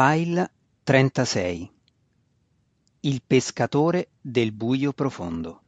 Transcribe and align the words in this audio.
File 0.00 0.48
36 0.84 1.72
Il 3.00 3.20
pescatore 3.26 4.10
del 4.20 4.52
buio 4.52 4.92
profondo 4.92 5.62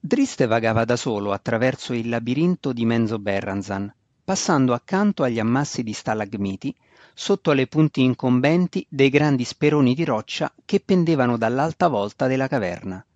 Driste 0.00 0.46
vagava 0.46 0.84
da 0.84 0.96
solo 0.96 1.30
attraverso 1.30 1.92
il 1.92 2.08
labirinto 2.08 2.72
di 2.72 2.84
Menzoberranzan, 2.84 3.94
passando 4.24 4.74
accanto 4.74 5.22
agli 5.22 5.38
ammassi 5.38 5.84
di 5.84 5.92
stalagmiti, 5.92 6.74
sotto 7.14 7.52
alle 7.52 7.68
punti 7.68 8.02
incombenti 8.02 8.84
dei 8.90 9.08
grandi 9.08 9.44
speroni 9.44 9.94
di 9.94 10.04
roccia 10.04 10.52
che 10.64 10.80
pendevano 10.80 11.36
dall'alta 11.36 11.86
volta 11.86 12.26
della 12.26 12.48
caverna. 12.48 13.06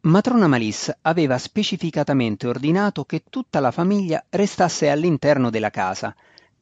Matrona 0.00 0.46
Malis 0.46 0.90
aveva 1.02 1.36
specificatamente 1.36 2.46
ordinato 2.46 3.04
che 3.04 3.24
tutta 3.28 3.60
la 3.60 3.72
famiglia 3.72 4.24
restasse 4.30 4.88
all'interno 4.88 5.50
della 5.50 5.68
casa, 5.68 6.16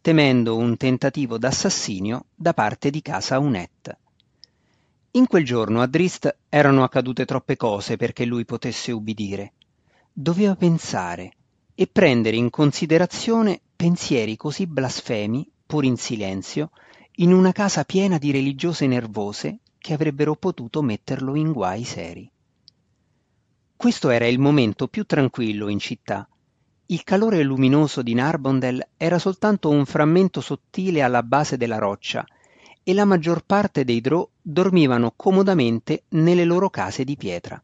temendo 0.04 0.58
un 0.58 0.76
tentativo 0.76 1.38
d'assassinio 1.38 2.26
da 2.34 2.52
parte 2.52 2.90
di 2.90 3.00
casa 3.00 3.38
Unet. 3.38 3.96
In 5.12 5.26
quel 5.26 5.46
giorno 5.46 5.80
a 5.80 5.86
Drist 5.86 6.40
erano 6.50 6.84
accadute 6.84 7.24
troppe 7.24 7.56
cose 7.56 7.96
perché 7.96 8.26
lui 8.26 8.44
potesse 8.44 8.92
ubbidire. 8.92 9.54
Doveva 10.12 10.56
pensare 10.56 11.32
e 11.74 11.86
prendere 11.86 12.36
in 12.36 12.50
considerazione 12.50 13.58
pensieri 13.74 14.36
così 14.36 14.66
blasfemi, 14.66 15.50
pur 15.64 15.86
in 15.86 15.96
silenzio, 15.96 16.72
in 17.12 17.32
una 17.32 17.52
casa 17.52 17.84
piena 17.84 18.18
di 18.18 18.30
religiose 18.30 18.86
nervose 18.86 19.60
che 19.78 19.94
avrebbero 19.94 20.34
potuto 20.34 20.82
metterlo 20.82 21.34
in 21.34 21.50
guai 21.50 21.82
seri. 21.84 22.30
Questo 23.74 24.10
era 24.10 24.26
il 24.26 24.38
momento 24.38 24.86
più 24.86 25.04
tranquillo 25.04 25.68
in 25.68 25.78
città 25.78 26.28
il 26.94 27.02
calore 27.02 27.42
luminoso 27.42 28.02
di 28.02 28.14
Narbondel 28.14 28.86
era 28.96 29.18
soltanto 29.18 29.68
un 29.68 29.84
frammento 29.84 30.40
sottile 30.40 31.02
alla 31.02 31.24
base 31.24 31.56
della 31.56 31.78
roccia 31.78 32.24
e 32.84 32.94
la 32.94 33.04
maggior 33.04 33.42
parte 33.44 33.84
dei 33.84 34.00
Drò 34.00 34.26
dormivano 34.40 35.12
comodamente 35.16 36.04
nelle 36.10 36.44
loro 36.44 36.70
case 36.70 37.02
di 37.02 37.16
pietra. 37.16 37.60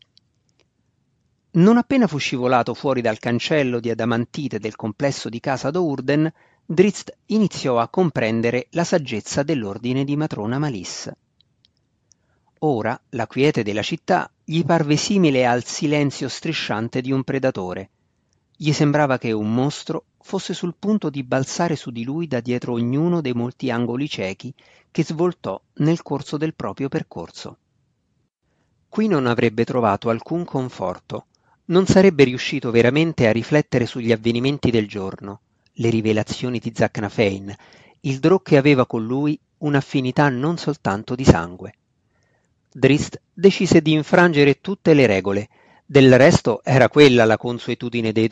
Non 1.53 1.77
appena 1.77 2.09
fu 2.09 2.19
scivolato 2.19 2.75
fuori 2.75 3.01
dal 3.03 3.21
cancello 3.21 3.79
di 3.79 3.89
adamantite 3.89 4.59
del 4.59 4.75
complesso 4.75 5.29
di 5.29 5.39
casa 5.39 5.71
d'Urden, 5.71 6.33
Drizzt 6.67 7.17
iniziò 7.27 7.79
a 7.79 7.89
comprendere 7.89 8.67
la 8.71 8.85
saggezza 8.85 9.45
dell'ordine 9.45 10.03
di 10.03 10.17
matrona 10.17 10.59
Malis. 10.59 11.09
Ora 12.61 13.01
la 13.11 13.29
quiete 13.29 13.63
della 13.63 13.83
città 13.83 14.29
gli 14.43 14.65
parve 14.65 14.97
simile 14.97 15.47
al 15.47 15.65
silenzio 15.65 16.29
strisciante 16.29 17.01
di 17.01 17.13
un 17.13 17.23
predatore, 17.23 17.91
gli 18.63 18.73
sembrava 18.73 19.17
che 19.17 19.33
un 19.33 19.55
mostro 19.55 20.05
fosse 20.21 20.53
sul 20.53 20.75
punto 20.79 21.09
di 21.09 21.23
balzare 21.23 21.77
su 21.77 21.91
di 21.91 22.05
lui 22.05 22.27
da 22.27 22.41
dietro 22.41 22.75
ognuno 22.75 23.23
dei 23.23 23.33
molti 23.33 23.71
angoli 23.71 24.07
ciechi 24.07 24.53
che 24.91 25.03
svoltò 25.03 25.59
nel 25.77 26.03
corso 26.03 26.37
del 26.37 26.53
proprio 26.53 26.91
percorso. 26.91 27.57
Qui 28.87 29.09
non 29.09 29.27
avrebbe 29.27 29.65
trovato 29.65 30.11
alcun 30.11 30.45
conforto, 30.45 31.29
non 31.67 31.87
sarebbe 31.87 32.25
riuscito 32.25 32.71
veramente 32.71 33.27
a 33.27 33.33
riflettere 33.33 33.87
sugli 33.87 34.13
avvenimenti 34.13 34.71
del 34.71 34.87
giorno, 34.87 35.41
le 35.73 35.89
rivelazioni 35.89 36.59
di 36.59 36.71
Zacnafein, 36.75 37.57
il 38.01 38.19
Drò 38.19 38.41
che 38.41 38.59
aveva 38.59 38.85
con 38.85 39.07
lui 39.07 39.41
un'affinità 39.57 40.29
non 40.29 40.59
soltanto 40.59 41.15
di 41.15 41.25
sangue. 41.25 41.75
Drist 42.71 43.23
decise 43.33 43.81
di 43.81 43.93
infrangere 43.93 44.61
tutte 44.61 44.93
le 44.93 45.07
regole 45.07 45.49
del 45.91 46.17
resto 46.17 46.61
era 46.63 46.89
quella 46.89 47.25
la 47.25 47.37
consuetudine 47.37 48.13
dei 48.13 48.29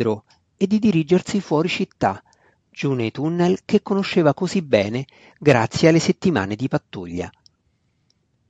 e 0.56 0.68
di 0.68 0.78
dirigersi 0.78 1.40
fuori 1.40 1.68
città, 1.68 2.22
giù 2.70 2.92
nei 2.92 3.10
tunnel 3.10 3.58
che 3.64 3.82
conosceva 3.82 4.32
così 4.32 4.62
bene 4.62 5.06
grazie 5.40 5.88
alle 5.88 5.98
settimane 5.98 6.54
di 6.54 6.68
pattuglia. 6.68 7.28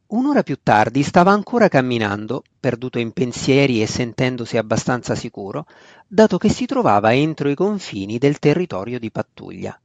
Un'ora 0.09 0.43
più 0.43 0.59
tardi 0.63 1.03
stava 1.03 1.31
ancora 1.31 1.69
camminando, 1.69 2.43
perduto 2.61 2.99
in 2.99 3.13
pensieri 3.13 3.81
e 3.81 3.87
sentendosi 3.87 4.59
abbastanza 4.59 5.15
sicuro, 5.15 5.65
dato 6.07 6.37
che 6.37 6.51
si 6.51 6.67
trovava 6.67 7.15
entro 7.15 7.49
i 7.49 7.55
confini 7.55 8.19
del 8.19 8.39
territorio 8.39 8.99
di 8.99 9.11
pattuglia. 9.11 9.81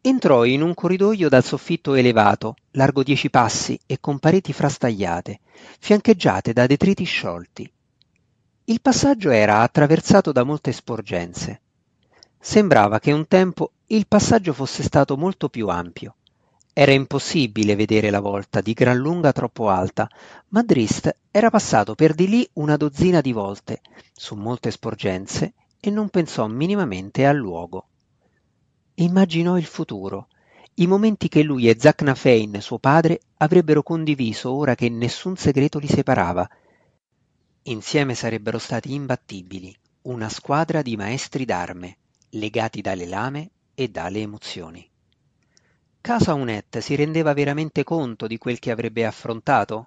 Entrò 0.00 0.44
in 0.44 0.62
un 0.62 0.72
corridoio 0.72 1.28
dal 1.28 1.42
soffitto 1.42 1.94
elevato, 1.94 2.54
largo 2.72 3.02
dieci 3.02 3.28
passi 3.28 3.76
e 3.86 3.98
con 3.98 4.20
pareti 4.20 4.52
frastagliate, 4.52 5.40
fiancheggiate 5.80 6.52
da 6.52 6.68
detriti 6.68 7.02
sciolti. 7.02 7.68
Il 8.66 8.80
passaggio 8.80 9.28
era 9.28 9.60
attraversato 9.60 10.32
da 10.32 10.42
molte 10.42 10.72
sporgenze. 10.72 11.60
Sembrava 12.40 12.98
che 12.98 13.12
un 13.12 13.28
tempo 13.28 13.72
il 13.88 14.06
passaggio 14.06 14.54
fosse 14.54 14.82
stato 14.82 15.18
molto 15.18 15.50
più 15.50 15.68
ampio. 15.68 16.14
Era 16.72 16.92
impossibile 16.92 17.76
vedere 17.76 18.08
la 18.08 18.20
volta, 18.20 18.62
di 18.62 18.72
gran 18.72 18.96
lunga 18.96 19.32
troppo 19.32 19.68
alta, 19.68 20.08
ma 20.48 20.62
Drist 20.62 21.14
era 21.30 21.50
passato 21.50 21.94
per 21.94 22.14
di 22.14 22.26
lì 22.26 22.48
una 22.54 22.78
dozzina 22.78 23.20
di 23.20 23.32
volte, 23.32 23.82
su 24.14 24.34
molte 24.34 24.70
sporgenze, 24.70 25.52
e 25.78 25.90
non 25.90 26.08
pensò 26.08 26.46
minimamente 26.46 27.26
al 27.26 27.36
luogo. 27.36 27.88
Immaginò 28.94 29.58
il 29.58 29.66
futuro, 29.66 30.28
i 30.76 30.86
momenti 30.86 31.28
che 31.28 31.42
lui 31.42 31.68
e 31.68 31.76
Zacnafein, 31.78 32.62
suo 32.62 32.78
padre, 32.78 33.20
avrebbero 33.36 33.82
condiviso 33.82 34.50
ora 34.54 34.74
che 34.74 34.88
nessun 34.88 35.36
segreto 35.36 35.78
li 35.78 35.86
separava, 35.86 36.48
Insieme 37.66 38.14
sarebbero 38.14 38.58
stati 38.58 38.92
imbattibili, 38.92 39.74
una 40.02 40.28
squadra 40.28 40.82
di 40.82 40.98
maestri 40.98 41.46
d'arme, 41.46 41.96
legati 42.32 42.82
dalle 42.82 43.06
lame 43.06 43.50
e 43.72 43.88
dalle 43.88 44.20
emozioni. 44.20 44.86
Casa 45.98 46.34
Unet 46.34 46.80
si 46.80 46.94
rendeva 46.94 47.32
veramente 47.32 47.82
conto 47.82 48.26
di 48.26 48.36
quel 48.36 48.58
che 48.58 48.70
avrebbe 48.70 49.06
affrontato? 49.06 49.86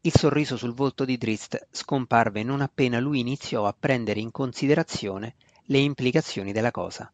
Il 0.00 0.12
sorriso 0.12 0.56
sul 0.56 0.74
volto 0.74 1.04
di 1.04 1.16
Drist 1.16 1.68
scomparve 1.70 2.42
non 2.42 2.60
appena 2.60 2.98
lui 2.98 3.20
iniziò 3.20 3.64
a 3.64 3.76
prendere 3.78 4.18
in 4.18 4.32
considerazione 4.32 5.36
le 5.66 5.78
implicazioni 5.78 6.50
della 6.50 6.72
cosa. 6.72 7.08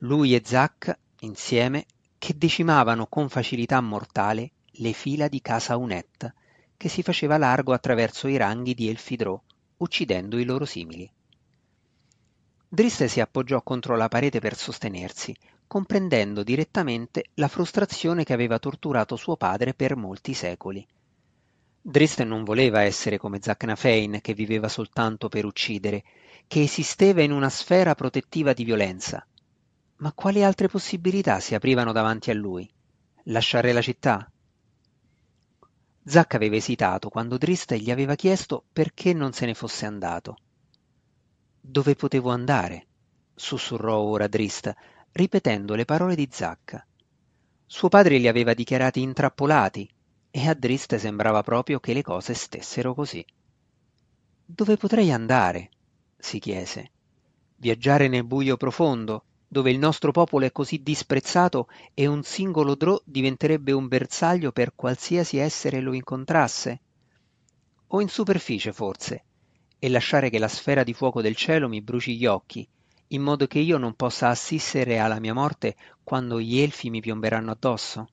Lui 0.00 0.34
e 0.34 0.42
Zack, 0.44 0.98
insieme, 1.20 1.86
che 2.18 2.36
decimavano 2.36 3.06
con 3.06 3.30
facilità 3.30 3.80
mortale 3.80 4.50
le 4.72 4.92
fila 4.92 5.28
di 5.28 5.40
Casa 5.40 5.78
Unet, 5.78 6.30
che 6.76 6.88
si 6.88 7.02
faceva 7.02 7.38
largo 7.38 7.72
attraverso 7.72 8.28
i 8.28 8.36
ranghi 8.36 8.74
di 8.74 8.88
Elfidrò, 8.88 9.40
uccidendo 9.78 10.38
i 10.38 10.44
loro 10.44 10.64
simili. 10.64 11.10
Driste 12.68 13.08
si 13.08 13.20
appoggiò 13.20 13.62
contro 13.62 13.96
la 13.96 14.08
parete 14.08 14.40
per 14.40 14.56
sostenersi, 14.56 15.34
comprendendo 15.66 16.42
direttamente 16.42 17.26
la 17.34 17.48
frustrazione 17.48 18.24
che 18.24 18.32
aveva 18.32 18.58
torturato 18.58 19.16
suo 19.16 19.36
padre 19.36 19.74
per 19.74 19.96
molti 19.96 20.34
secoli. 20.34 20.86
Drist 21.80 22.22
non 22.22 22.44
voleva 22.44 22.82
essere 22.82 23.16
come 23.16 23.38
Zacnafein, 23.40 24.20
che 24.20 24.34
viveva 24.34 24.68
soltanto 24.68 25.28
per 25.28 25.44
uccidere, 25.44 26.02
che 26.48 26.62
esisteva 26.62 27.22
in 27.22 27.30
una 27.30 27.48
sfera 27.48 27.94
protettiva 27.94 28.52
di 28.52 28.64
violenza. 28.64 29.24
Ma 29.98 30.12
quali 30.12 30.42
altre 30.42 30.68
possibilità 30.68 31.40
si 31.40 31.54
aprivano 31.54 31.92
davanti 31.92 32.30
a 32.30 32.34
lui? 32.34 32.68
Lasciare 33.24 33.72
la 33.72 33.80
città? 33.80 34.30
Zac 36.08 36.34
aveva 36.34 36.54
esitato 36.54 37.08
quando 37.08 37.36
Drist 37.36 37.74
gli 37.74 37.90
aveva 37.90 38.14
chiesto 38.14 38.66
perché 38.72 39.12
non 39.12 39.32
se 39.32 39.44
ne 39.44 39.54
fosse 39.54 39.86
andato. 39.86 40.36
Dove 41.60 41.96
potevo 41.96 42.30
andare? 42.30 42.86
sussurrò 43.34 43.98
ora 43.98 44.28
Drist, 44.28 44.72
ripetendo 45.10 45.74
le 45.74 45.84
parole 45.84 46.14
di 46.14 46.28
Zac. 46.30 46.86
Suo 47.66 47.88
padre 47.88 48.18
li 48.18 48.28
aveva 48.28 48.54
dichiarati 48.54 49.00
intrappolati 49.00 49.90
e 50.30 50.48
a 50.48 50.54
Drist 50.54 50.94
sembrava 50.94 51.42
proprio 51.42 51.80
che 51.80 51.92
le 51.92 52.02
cose 52.02 52.34
stessero 52.34 52.94
così. 52.94 53.24
Dove 54.44 54.76
potrei 54.76 55.10
andare? 55.10 55.70
si 56.16 56.38
chiese. 56.38 56.92
Viaggiare 57.56 58.06
nel 58.06 58.22
buio 58.22 58.56
profondo, 58.56 59.24
dove 59.48 59.70
il 59.70 59.78
nostro 59.78 60.10
popolo 60.10 60.44
è 60.44 60.52
così 60.52 60.82
disprezzato 60.82 61.68
e 61.94 62.06
un 62.06 62.22
singolo 62.22 62.74
drò 62.74 63.00
diventerebbe 63.04 63.72
un 63.72 63.88
bersaglio 63.88 64.52
per 64.52 64.74
qualsiasi 64.74 65.38
essere 65.38 65.80
lo 65.80 65.92
incontrasse? 65.92 66.80
O 67.88 68.00
in 68.00 68.08
superficie, 68.08 68.72
forse, 68.72 69.24
e 69.78 69.88
lasciare 69.88 70.30
che 70.30 70.38
la 70.38 70.48
sfera 70.48 70.82
di 70.82 70.92
fuoco 70.92 71.22
del 71.22 71.36
cielo 71.36 71.68
mi 71.68 71.80
bruci 71.80 72.16
gli 72.16 72.26
occhi, 72.26 72.66
in 73.08 73.22
modo 73.22 73.46
che 73.46 73.60
io 73.60 73.78
non 73.78 73.94
possa 73.94 74.28
assistere 74.28 74.98
alla 74.98 75.20
mia 75.20 75.32
morte 75.32 75.76
quando 76.02 76.40
gli 76.40 76.58
elfi 76.58 76.90
mi 76.90 77.00
piomberanno 77.00 77.52
addosso? 77.52 78.08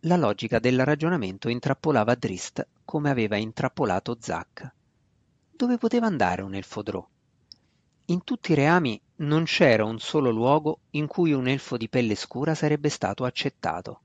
La 0.00 0.16
logica 0.16 0.58
del 0.58 0.84
ragionamento 0.84 1.48
intrappolava 1.48 2.14
Drist 2.14 2.66
come 2.84 3.10
aveva 3.10 3.36
intrappolato 3.36 4.16
Zack. 4.18 4.74
Dove 5.50 5.78
poteva 5.78 6.06
andare 6.06 6.42
un 6.42 6.54
elfo 6.54 6.82
drò? 6.82 7.06
In 8.08 8.22
tutti 8.22 8.52
i 8.52 8.54
reami 8.54 9.00
non 9.16 9.44
c'era 9.44 9.86
un 9.86 9.98
solo 9.98 10.28
luogo 10.28 10.80
in 10.90 11.06
cui 11.06 11.32
un 11.32 11.48
elfo 11.48 11.78
di 11.78 11.88
pelle 11.88 12.14
scura 12.16 12.54
sarebbe 12.54 12.90
stato 12.90 13.24
accettato. 13.24 14.00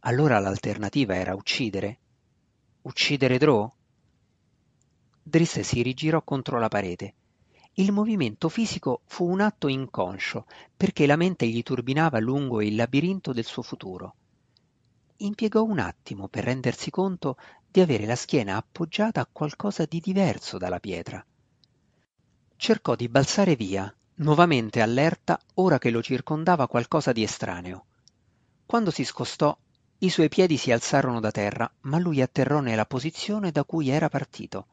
Allora 0.00 0.38
l'alternativa 0.38 1.14
era 1.14 1.34
uccidere? 1.34 1.98
Uccidere 2.82 3.38
Drow? 3.38 3.72
Drisse 5.22 5.62
si 5.62 5.80
rigirò 5.80 6.20
contro 6.20 6.58
la 6.58 6.68
parete 6.68 7.14
Il 7.76 7.90
movimento 7.90 8.50
fisico 8.50 9.00
fu 9.06 9.30
un 9.30 9.40
atto 9.40 9.68
inconscio, 9.68 10.44
perché 10.76 11.06
la 11.06 11.16
mente 11.16 11.46
gli 11.46 11.62
turbinava 11.62 12.18
lungo 12.18 12.60
il 12.60 12.74
labirinto 12.74 13.32
del 13.32 13.46
suo 13.46 13.62
futuro. 13.62 14.14
Impiegò 15.16 15.62
un 15.62 15.78
attimo 15.78 16.28
per 16.28 16.44
rendersi 16.44 16.90
conto 16.90 17.38
di 17.66 17.80
avere 17.80 18.04
la 18.04 18.14
schiena 18.14 18.56
appoggiata 18.56 19.22
a 19.22 19.28
qualcosa 19.32 19.86
di 19.86 20.00
diverso 20.00 20.58
dalla 20.58 20.80
pietra. 20.80 21.24
Cercò 22.56 22.94
di 22.94 23.08
balzare 23.08 23.56
via, 23.56 23.94
nuovamente 24.16 24.80
allerta 24.80 25.38
ora 25.54 25.78
che 25.78 25.90
lo 25.90 26.02
circondava 26.02 26.68
qualcosa 26.68 27.12
di 27.12 27.22
estraneo. 27.22 27.86
Quando 28.64 28.90
si 28.90 29.04
scostò, 29.04 29.56
i 29.98 30.10
suoi 30.10 30.28
piedi 30.28 30.56
si 30.56 30.70
alzarono 30.70 31.20
da 31.20 31.30
terra, 31.30 31.70
ma 31.82 31.98
lui 31.98 32.20
atterrò 32.20 32.60
nella 32.60 32.86
posizione 32.86 33.50
da 33.50 33.64
cui 33.64 33.88
era 33.88 34.08
partito. 34.08 34.66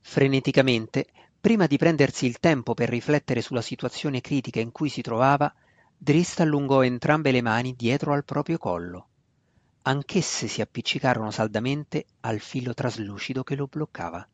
Freneticamente, 0.00 1.06
prima 1.40 1.66
di 1.66 1.76
prendersi 1.76 2.26
il 2.26 2.38
tempo 2.38 2.74
per 2.74 2.88
riflettere 2.88 3.42
sulla 3.42 3.62
situazione 3.62 4.20
critica 4.20 4.60
in 4.60 4.72
cui 4.72 4.88
si 4.88 5.02
trovava, 5.02 5.52
Drist 5.96 6.40
allungò 6.40 6.82
entrambe 6.82 7.30
le 7.30 7.42
mani 7.42 7.74
dietro 7.74 8.12
al 8.12 8.24
proprio 8.24 8.58
collo. 8.58 9.08
Anch'esse 9.82 10.48
si 10.48 10.60
appiccicarono 10.60 11.30
saldamente 11.30 12.04
al 12.20 12.40
filo 12.40 12.74
traslucido 12.74 13.42
che 13.42 13.54
lo 13.54 13.66
bloccava. 13.66 14.26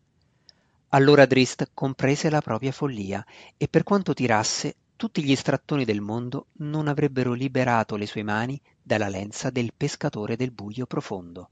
Allora 0.95 1.25
Drist 1.25 1.71
comprese 1.73 2.29
la 2.29 2.43
propria 2.43 2.71
follia 2.71 3.25
e 3.57 3.67
per 3.67 3.83
quanto 3.83 4.13
tirasse, 4.13 4.77
tutti 4.95 5.25
gli 5.25 5.35
strattoni 5.35 5.87
del 5.87 6.03
mondo 6.03 6.49
non 6.59 6.87
avrebbero 6.87 7.33
liberato 7.33 7.97
le 7.97 8.07
sue 8.07 8.23
mani 8.23 8.61
dalla 8.83 9.09
lenza 9.09 9.49
del 9.49 9.73
pescatore 9.75 10.37
del 10.37 10.51
buio 10.51 10.85
profondo, 10.85 11.49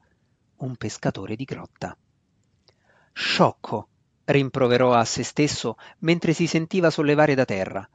un 0.57 0.77
pescatore 0.77 1.37
di 1.37 1.45
grotta. 1.45 1.97
Sciocco! 3.15 3.89
rimproverò 4.25 4.93
a 4.93 5.07
se 5.07 5.23
stesso 5.23 5.77
mentre 6.01 6.35
si 6.35 6.47
sentiva 6.47 6.91
sollevare 6.91 7.35
da 7.35 7.47
terra. 7.47 7.89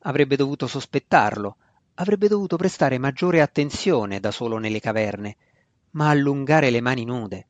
Avrebbe 0.00 0.36
dovuto 0.36 0.66
sospettarlo, 0.66 1.58
avrebbe 1.96 2.26
dovuto 2.26 2.56
prestare 2.56 2.96
maggiore 2.96 3.42
attenzione 3.42 4.18
da 4.18 4.30
solo 4.30 4.56
nelle 4.56 4.80
caverne, 4.80 5.36
ma 5.90 6.08
allungare 6.08 6.70
le 6.70 6.80
mani 6.80 7.04
nude. 7.04 7.46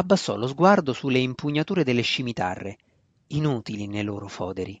Abbassò 0.00 0.34
lo 0.34 0.46
sguardo 0.46 0.94
sulle 0.94 1.18
impugnature 1.18 1.84
delle 1.84 2.00
scimitarre, 2.00 2.78
inutili 3.28 3.86
nei 3.86 4.02
loro 4.02 4.28
foderi. 4.28 4.80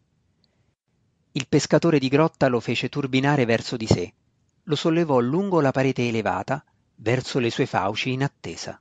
Il 1.32 1.46
pescatore 1.46 1.98
di 1.98 2.08
grotta 2.08 2.48
lo 2.48 2.58
fece 2.58 2.88
turbinare 2.88 3.44
verso 3.44 3.76
di 3.76 3.86
sé, 3.86 4.14
lo 4.62 4.74
sollevò 4.74 5.18
lungo 5.18 5.60
la 5.60 5.72
parete 5.72 6.08
elevata, 6.08 6.64
verso 6.96 7.38
le 7.38 7.50
sue 7.50 7.66
fauci 7.66 8.12
in 8.12 8.22
attesa. 8.22 8.80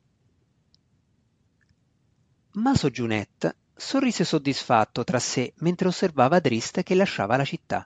Maso 2.51 2.89
Giunet 2.89 3.53
sorrise 3.75 4.23
soddisfatto 4.23 5.03
tra 5.03 5.19
sé 5.19 5.51
mentre 5.57 5.89
osservava 5.89 6.39
Drist 6.39 6.83
che 6.83 6.95
lasciava 6.95 7.35
la 7.35 7.43
città. 7.43 7.85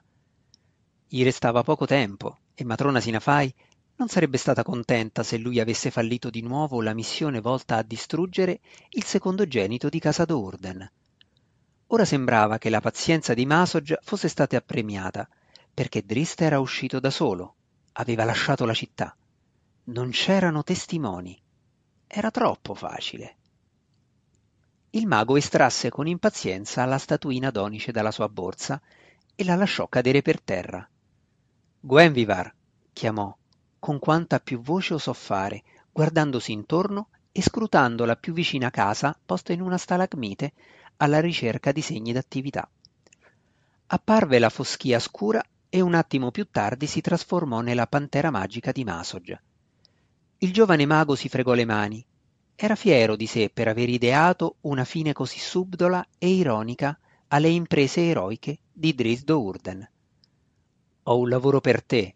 Gli 1.08 1.24
restava 1.24 1.64
poco 1.64 1.86
tempo 1.86 2.38
e 2.54 2.62
matrona 2.62 3.00
Sinafai 3.00 3.52
non 3.96 4.08
sarebbe 4.08 4.38
stata 4.38 4.62
contenta 4.62 5.22
se 5.22 5.38
lui 5.38 5.60
avesse 5.60 5.90
fallito 5.90 6.30
di 6.30 6.42
nuovo 6.42 6.82
la 6.82 6.94
missione 6.94 7.40
volta 7.40 7.76
a 7.76 7.82
distruggere 7.82 8.60
il 8.90 9.04
secondogenito 9.04 9.88
di 9.88 9.98
casa 10.00 10.24
d'Urden. 10.24 10.90
Ora 11.88 12.04
sembrava 12.04 12.58
che 12.58 12.70
la 12.70 12.80
pazienza 12.80 13.34
di 13.34 13.46
Masog 13.46 13.98
fosse 14.02 14.28
stata 14.28 14.56
appremiata, 14.56 15.28
perché 15.72 16.04
Drist 16.04 16.40
era 16.40 16.58
uscito 16.58 16.98
da 16.98 17.10
solo, 17.10 17.54
aveva 17.92 18.24
lasciato 18.24 18.64
la 18.64 18.74
città. 18.74 19.14
Non 19.84 20.10
c'erano 20.10 20.64
testimoni. 20.64 21.40
Era 22.06 22.30
troppo 22.30 22.74
facile. 22.74 23.36
Il 24.90 25.06
mago 25.06 25.36
estrasse 25.36 25.90
con 25.90 26.06
impazienza 26.06 26.84
la 26.84 26.98
statuina 26.98 27.50
d'onice 27.50 27.92
dalla 27.92 28.12
sua 28.12 28.28
borsa 28.28 28.80
e 29.34 29.44
la 29.44 29.56
lasciò 29.56 29.88
cadere 29.88 30.22
per 30.22 30.40
terra. 30.40 30.88
Gwenvivar, 31.80 32.54
chiamò, 32.92 33.36
con 33.84 33.98
quanta 33.98 34.40
più 34.40 34.62
voce 34.62 34.94
osò 34.94 35.12
fare, 35.12 35.62
guardandosi 35.92 36.52
intorno 36.52 37.10
e 37.30 37.42
scrutando 37.42 38.06
la 38.06 38.16
più 38.16 38.32
vicina 38.32 38.70
casa 38.70 39.14
posta 39.26 39.52
in 39.52 39.60
una 39.60 39.76
stalagmite 39.76 40.54
alla 40.96 41.20
ricerca 41.20 41.70
di 41.70 41.82
segni 41.82 42.14
d'attività. 42.14 42.66
Apparve 43.88 44.38
la 44.38 44.48
foschia 44.48 44.98
scura 44.98 45.44
e 45.68 45.82
un 45.82 45.92
attimo 45.92 46.30
più 46.30 46.48
tardi 46.50 46.86
si 46.86 47.02
trasformò 47.02 47.60
nella 47.60 47.86
pantera 47.86 48.30
magica 48.30 48.72
di 48.72 48.84
Masog. 48.84 49.38
Il 50.38 50.50
giovane 50.50 50.86
mago 50.86 51.14
si 51.14 51.28
fregò 51.28 51.52
le 51.52 51.66
mani, 51.66 52.02
era 52.56 52.76
fiero 52.76 53.16
di 53.16 53.26
sé 53.26 53.50
per 53.52 53.68
aver 53.68 53.90
ideato 53.90 54.56
una 54.62 54.84
fine 54.84 55.12
così 55.12 55.38
subdola 55.38 56.02
e 56.16 56.30
ironica 56.30 56.98
alle 57.28 57.48
imprese 57.48 58.08
eroiche 58.08 58.60
di 58.72 58.94
Drisdo 58.94 59.42
Urden. 59.42 59.86
Ho 61.02 61.18
un 61.18 61.28
lavoro 61.28 61.60
per 61.60 61.82
te, 61.82 62.14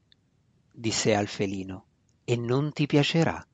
disse 0.79 1.13
al 1.13 1.27
felino, 1.27 1.87
e 2.23 2.37
non 2.37 2.73
ti 2.73 2.87
piacerà. 2.87 3.45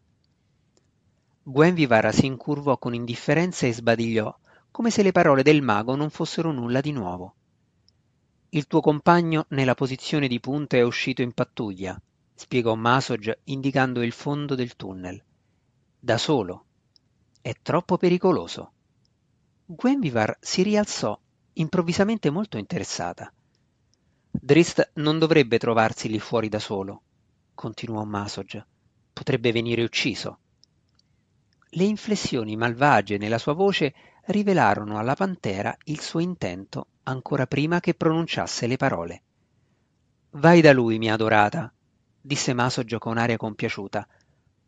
Gwenvivara 1.43 2.13
si 2.13 2.27
incurvò 2.27 2.77
con 2.77 2.93
indifferenza 2.93 3.67
e 3.67 3.73
sbadigliò, 3.73 4.37
come 4.71 4.91
se 4.91 5.03
le 5.03 5.11
parole 5.11 5.43
del 5.43 5.63
mago 5.63 5.95
non 5.95 6.11
fossero 6.11 6.53
nulla 6.53 6.83
di 6.83 6.93
nuovo. 6.93 7.35
Il 8.51 8.67
tuo 8.67 8.83
compagno 8.83 9.47
nella 9.51 9.75
posizione 9.75 10.29
di 10.29 10.39
punta 10.39 10.77
è 10.77 10.83
uscito 10.83 11.23
in 11.23 11.33
pattuglia, 11.33 11.99
spiegò 12.35 12.75
Masog 12.75 13.39
indicando 13.45 14.03
il 14.03 14.13
fondo 14.13 14.55
del 14.55 14.77
tunnel. 14.77 15.23
Da 15.99 16.19
solo. 16.19 16.67
È 17.41 17.55
troppo 17.63 17.97
pericoloso. 17.97 18.73
Gwenvivar 19.65 20.37
si 20.41 20.63
rialzò, 20.63 21.19
improvvisamente 21.55 22.29
molto 22.29 22.59
interessata. 22.59 23.33
Drist 24.31 24.91
non 24.95 25.19
dovrebbe 25.19 25.59
trovarsi 25.59 26.09
lì 26.09 26.19
fuori 26.19 26.49
da 26.49 26.59
solo, 26.59 27.03
continuò 27.55 28.05
Masog. 28.05 28.65
Potrebbe 29.13 29.53
venire 29.53 29.83
ucciso. 29.83 30.39
Le 31.71 31.85
inflessioni 31.85 32.57
malvagie 32.57 33.19
nella 33.19 33.39
sua 33.39 33.53
voce 33.53 33.95
rivelarono 34.27 34.99
alla 34.99 35.15
pantera 35.15 35.77
il 35.85 36.01
suo 36.01 36.21
intento 36.21 36.87
ancora 37.05 37.47
prima 37.47 37.81
che 37.81 37.95
pronunciasse 37.95 38.67
le 38.67 38.77
parole. 38.77 39.23
Vai 40.31 40.61
da 40.61 40.73
lui, 40.73 40.99
mia 40.99 41.15
adorata, 41.15 41.73
disse 42.21 42.53
Masog 42.55 42.99
con 42.99 43.19
aria 43.19 43.37
compiaciuta. 43.37 44.07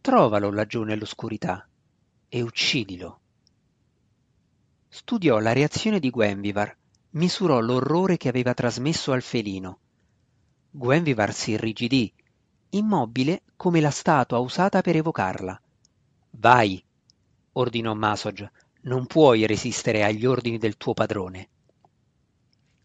Trovalo 0.00 0.53
laggiù 0.53 0.82
nell'oscurità 0.82 1.67
e 2.29 2.43
uccidilo. 2.43 3.21
Studiò 4.89 5.39
la 5.39 5.53
reazione 5.53 5.99
di 5.99 6.11
Gwenvivar, 6.11 6.77
misurò 7.11 7.61
l'orrore 7.61 8.17
che 8.17 8.29
aveva 8.29 8.55
trasmesso 8.55 9.12
al 9.12 9.23
felino. 9.23 9.79
Gwenvivar 10.71 11.32
si 11.32 11.53
irrigidì, 11.53 12.12
immobile 12.71 13.43
come 13.56 13.81
la 13.81 13.91
statua 13.91 14.39
usata 14.39 14.81
per 14.81 14.96
evocarla. 14.96 15.61
Vai, 16.31 16.82
ordinò 17.53 17.94
Masog, 17.94 18.51
non 18.82 19.06
puoi 19.06 19.46
resistere 19.46 20.05
agli 20.05 20.27
ordini 20.27 20.58
del 20.58 20.77
tuo 20.77 20.94
padrone. 20.94 21.49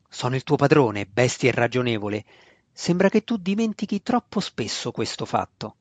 Sono 0.08 0.36
il 0.36 0.44
tuo 0.44 0.56
padrone, 0.56 1.06
bestia 1.06 1.50
irragionevole. 1.50 2.26
Sembra 2.72 3.10
che 3.10 3.24
tu 3.24 3.38
dimentichi 3.38 4.02
troppo 4.02 4.40
spesso 4.40 4.92
questo 4.92 5.26
fatto. 5.26 5.76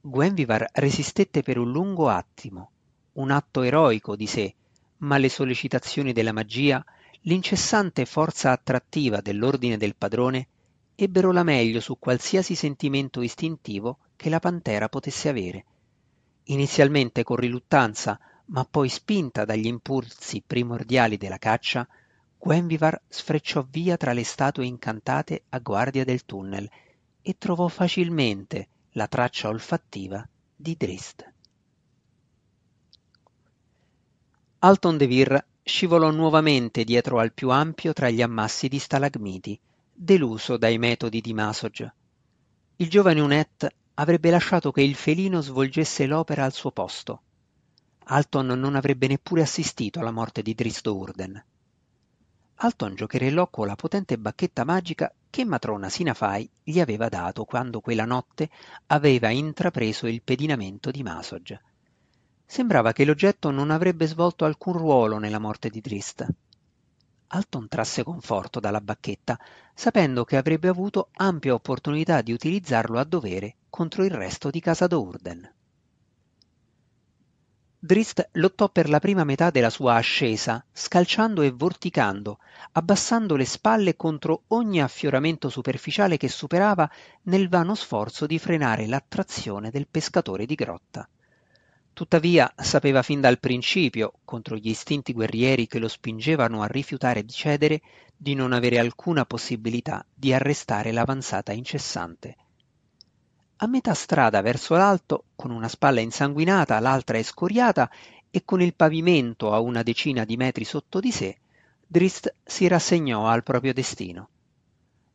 Gwenvivar 0.00 0.68
resistette 0.72 1.42
per 1.42 1.58
un 1.58 1.70
lungo 1.70 2.08
attimo, 2.08 2.70
un 3.14 3.30
atto 3.30 3.62
eroico 3.62 4.16
di 4.16 4.26
sé, 4.26 4.54
ma 4.98 5.18
le 5.18 5.28
sollecitazioni 5.28 6.12
della 6.12 6.32
magia, 6.32 6.84
l'incessante 7.22 8.04
forza 8.04 8.50
attrattiva 8.50 9.20
dell'ordine 9.20 9.76
del 9.76 9.96
padrone, 9.96 10.48
ebbero 10.94 11.32
la 11.32 11.42
meglio 11.42 11.80
su 11.80 11.98
qualsiasi 11.98 12.54
sentimento 12.54 13.20
istintivo 13.20 13.98
che 14.16 14.28
la 14.28 14.38
pantera 14.38 14.88
potesse 14.88 15.28
avere. 15.28 15.64
Inizialmente 16.44 17.22
con 17.22 17.36
riluttanza, 17.36 18.18
ma 18.46 18.64
poi 18.64 18.88
spinta 18.88 19.44
dagli 19.44 19.66
impulsi 19.66 20.42
primordiali 20.46 21.16
della 21.16 21.38
caccia, 21.38 21.86
Gwenvivar 22.38 23.00
sfrecciò 23.08 23.66
via 23.68 23.96
tra 23.96 24.12
le 24.12 24.22
statue 24.22 24.66
incantate 24.66 25.44
a 25.48 25.58
guardia 25.60 26.04
del 26.04 26.24
tunnel 26.26 26.68
e 27.22 27.36
trovò 27.38 27.68
facilmente 27.68 28.68
la 28.92 29.08
traccia 29.08 29.48
olfattiva 29.48 30.28
di 30.54 30.76
Drist. 30.76 31.32
Alton 34.58 34.96
de 34.98 35.06
Vir 35.06 35.46
scivolò 35.62 36.10
nuovamente 36.10 36.84
dietro 36.84 37.18
al 37.18 37.32
più 37.32 37.48
ampio 37.48 37.94
tra 37.94 38.10
gli 38.10 38.20
ammassi 38.20 38.68
di 38.68 38.78
stalagmiti, 38.78 39.58
deluso 39.94 40.56
dai 40.56 40.76
metodi 40.76 41.20
di 41.20 41.32
Masog. 41.32 41.92
Il 42.76 42.90
giovane 42.90 43.20
Unet 43.20 43.72
avrebbe 43.94 44.30
lasciato 44.30 44.72
che 44.72 44.82
il 44.82 44.96
felino 44.96 45.40
svolgesse 45.40 46.06
l'opera 46.06 46.44
al 46.44 46.52
suo 46.52 46.72
posto. 46.72 47.22
Alton 48.06 48.46
non 48.46 48.74
avrebbe 48.74 49.06
neppure 49.06 49.42
assistito 49.42 50.00
alla 50.00 50.10
morte 50.10 50.42
di 50.42 50.54
Dristo 50.54 50.96
Urden. 50.96 51.42
Alton 52.56 52.94
giocherellò 52.94 53.48
con 53.48 53.66
la 53.66 53.76
potente 53.76 54.18
bacchetta 54.18 54.64
magica 54.64 55.12
che 55.30 55.44
matrona 55.44 55.88
Sinafai 55.88 56.48
gli 56.62 56.80
aveva 56.80 57.08
dato 57.08 57.44
quando 57.44 57.80
quella 57.80 58.04
notte 58.04 58.50
aveva 58.86 59.30
intrapreso 59.30 60.06
il 60.06 60.22
pedinamento 60.22 60.90
di 60.90 61.02
Masog. 61.02 61.58
Sembrava 62.44 62.92
che 62.92 63.04
l'oggetto 63.04 63.50
non 63.50 63.70
avrebbe 63.70 64.06
svolto 64.06 64.44
alcun 64.44 64.74
ruolo 64.74 65.18
nella 65.18 65.38
morte 65.38 65.70
di 65.70 65.80
Drist. 65.80 66.26
Alton 67.34 67.66
trasse 67.66 68.04
conforto 68.04 68.60
dalla 68.60 68.80
bacchetta, 68.80 69.36
sapendo 69.74 70.24
che 70.24 70.36
avrebbe 70.36 70.68
avuto 70.68 71.08
ampia 71.14 71.52
opportunità 71.52 72.22
di 72.22 72.32
utilizzarlo 72.32 72.96
a 73.00 73.04
dovere 73.04 73.56
contro 73.68 74.04
il 74.04 74.12
resto 74.12 74.50
di 74.50 74.60
casa 74.60 74.86
Dourden. 74.86 75.52
Drist 77.76 78.28
lottò 78.34 78.68
per 78.68 78.88
la 78.88 79.00
prima 79.00 79.24
metà 79.24 79.50
della 79.50 79.68
sua 79.68 79.96
ascesa, 79.96 80.64
scalciando 80.72 81.42
e 81.42 81.50
vorticando, 81.50 82.38
abbassando 82.72 83.34
le 83.34 83.44
spalle 83.44 83.96
contro 83.96 84.44
ogni 84.48 84.80
affioramento 84.80 85.48
superficiale 85.48 86.16
che 86.16 86.28
superava 86.28 86.88
nel 87.22 87.48
vano 87.48 87.74
sforzo 87.74 88.26
di 88.26 88.38
frenare 88.38 88.86
l'attrazione 88.86 89.70
del 89.70 89.88
pescatore 89.88 90.46
di 90.46 90.54
grotta. 90.54 91.06
Tuttavia 91.94 92.52
sapeva 92.56 93.02
fin 93.02 93.20
dal 93.20 93.38
principio, 93.38 94.14
contro 94.24 94.56
gli 94.56 94.68
istinti 94.68 95.12
guerrieri 95.12 95.68
che 95.68 95.78
lo 95.78 95.86
spingevano 95.86 96.60
a 96.60 96.66
rifiutare 96.66 97.24
di 97.24 97.32
cedere, 97.32 97.82
di 98.16 98.34
non 98.34 98.52
avere 98.52 98.80
alcuna 98.80 99.24
possibilità 99.24 100.04
di 100.12 100.32
arrestare 100.32 100.90
l'avanzata 100.90 101.52
incessante. 101.52 102.36
A 103.58 103.68
metà 103.68 103.94
strada 103.94 104.40
verso 104.40 104.74
l'alto, 104.74 105.26
con 105.36 105.52
una 105.52 105.68
spalla 105.68 106.00
insanguinata, 106.00 106.80
l'altra 106.80 107.16
escoriata 107.18 107.88
e 108.28 108.44
con 108.44 108.60
il 108.60 108.74
pavimento 108.74 109.52
a 109.52 109.60
una 109.60 109.84
decina 109.84 110.24
di 110.24 110.36
metri 110.36 110.64
sotto 110.64 110.98
di 110.98 111.12
sé, 111.12 111.38
Drist 111.86 112.34
si 112.42 112.66
rassegnò 112.66 113.28
al 113.28 113.44
proprio 113.44 113.72
destino. 113.72 114.30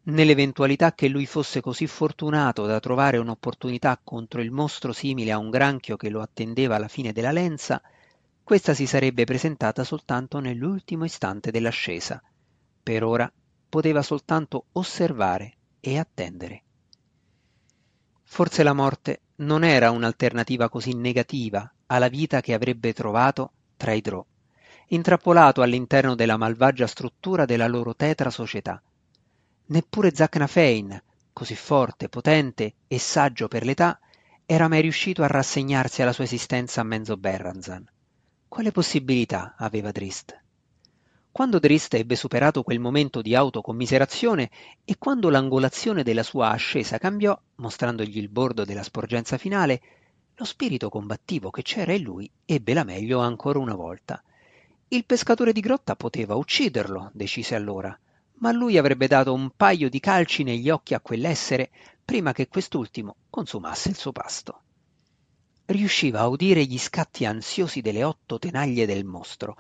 Nell'eventualità 0.10 0.94
che 0.94 1.08
lui 1.08 1.28
fosse 1.28 1.62
così 1.62 1.86
fortunato 1.86 2.66
da 2.66 2.80
trovare 2.80 3.18
un'opportunità 3.18 4.00
contro 4.04 4.42
il 4.42 4.50
mostro 4.50 4.92
simile 4.92 5.32
a 5.32 5.38
un 5.38 5.52
granchio 5.52 5.98
che 5.98 6.10
lo 6.10 6.22
attendeva 6.22 6.78
alla 6.78 6.88
fine 6.88 7.12
della 7.12 7.32
lenza, 7.32 7.80
questa 8.44 8.74
si 8.74 8.88
sarebbe 8.88 9.26
presentata 9.26 9.84
soltanto 9.84 10.40
nell'ultimo 10.40 11.06
istante 11.06 11.52
dell'ascesa. 11.52 12.20
Per 12.82 13.04
ora 13.04 13.32
poteva 13.70 14.02
soltanto 14.02 14.66
osservare 14.72 15.58
e 15.80 16.00
attendere. 16.00 16.64
Forse 18.24 18.64
la 18.64 18.74
morte 18.74 19.22
non 19.38 19.64
era 19.64 19.92
un'alternativa 19.92 20.70
così 20.70 20.94
negativa 20.94 21.72
alla 21.86 22.08
vita 22.08 22.42
che 22.42 22.56
avrebbe 22.56 22.94
trovato 22.94 23.52
tra 23.78 23.94
i 23.94 24.02
Drò, 24.02 24.26
intrappolato 24.88 25.62
all'interno 25.62 26.16
della 26.16 26.38
malvagia 26.38 26.88
struttura 26.88 27.46
della 27.46 27.68
loro 27.68 27.96
tetra 27.96 28.32
società. 28.32 28.82
Neppure 29.72 30.12
Zacnafein, 30.12 31.00
così 31.32 31.56
forte, 31.56 32.10
potente 32.10 32.74
e 32.88 32.98
saggio 32.98 33.48
per 33.48 33.64
l'età, 33.64 34.00
era 34.48 34.68
mai 34.68 34.82
riuscito 34.82 35.22
a 35.22 35.28
rassegnarsi 35.28 36.02
alla 36.02 36.12
sua 36.12 36.24
esistenza 36.24 36.82
a 36.82 36.84
Menzo 36.84 37.18
Berranzan. 37.18 37.88
Quale 38.48 38.72
possibilità 38.72 39.54
aveva 39.60 39.92
Drist? 39.92 40.36
Quando 41.32 41.60
Drist 41.60 41.94
ebbe 41.94 42.16
superato 42.16 42.64
quel 42.64 42.80
momento 42.80 43.22
di 43.22 43.36
autocommiserazione 43.36 44.50
e 44.84 44.96
quando 44.98 45.30
l'angolazione 45.30 46.02
della 46.02 46.24
sua 46.24 46.50
ascesa 46.50 46.98
cambiò, 46.98 47.40
mostrandogli 47.58 48.18
il 48.18 48.30
bordo 48.30 48.66
della 48.66 48.82
sporgenza 48.82 49.38
finale, 49.38 49.82
lo 50.34 50.46
spirito 50.46 50.90
combattivo 50.90 51.52
che 51.52 51.62
c'era 51.62 51.94
in 51.94 52.02
lui 52.02 52.32
ebbe 52.44 52.74
la 52.74 52.84
meglio 52.84 53.20
ancora 53.20 53.60
una 53.60 53.76
volta. 53.76 54.24
Il 54.88 55.06
pescatore 55.06 55.54
di 55.54 55.62
grotta 55.62 55.96
poteva 55.96 56.34
ucciderlo, 56.34 57.12
decise 57.14 57.54
allora, 57.54 57.96
ma 58.40 58.52
lui 58.52 58.78
avrebbe 58.78 59.08
dato 59.08 59.34
un 59.34 59.52
paio 59.56 59.90
di 59.90 60.00
calci 60.00 60.44
negli 60.44 60.70
occhi 60.70 60.94
a 60.94 61.00
quell'essere 61.00 61.70
prima 62.04 62.34
che 62.34 62.48
quest'ultimo 62.48 63.16
consumasse 63.30 63.90
il 63.90 63.96
suo 63.96 64.12
pasto. 64.12 64.62
Riusciva 65.66 66.22
a 66.22 66.28
udire 66.28 66.66
gli 66.66 66.78
scatti 66.78 67.26
ansiosi 67.26 67.82
delle 67.82 68.04
otto 68.04 68.40
tenaglie 68.40 68.86
del 68.86 69.06
mostro, 69.06 69.56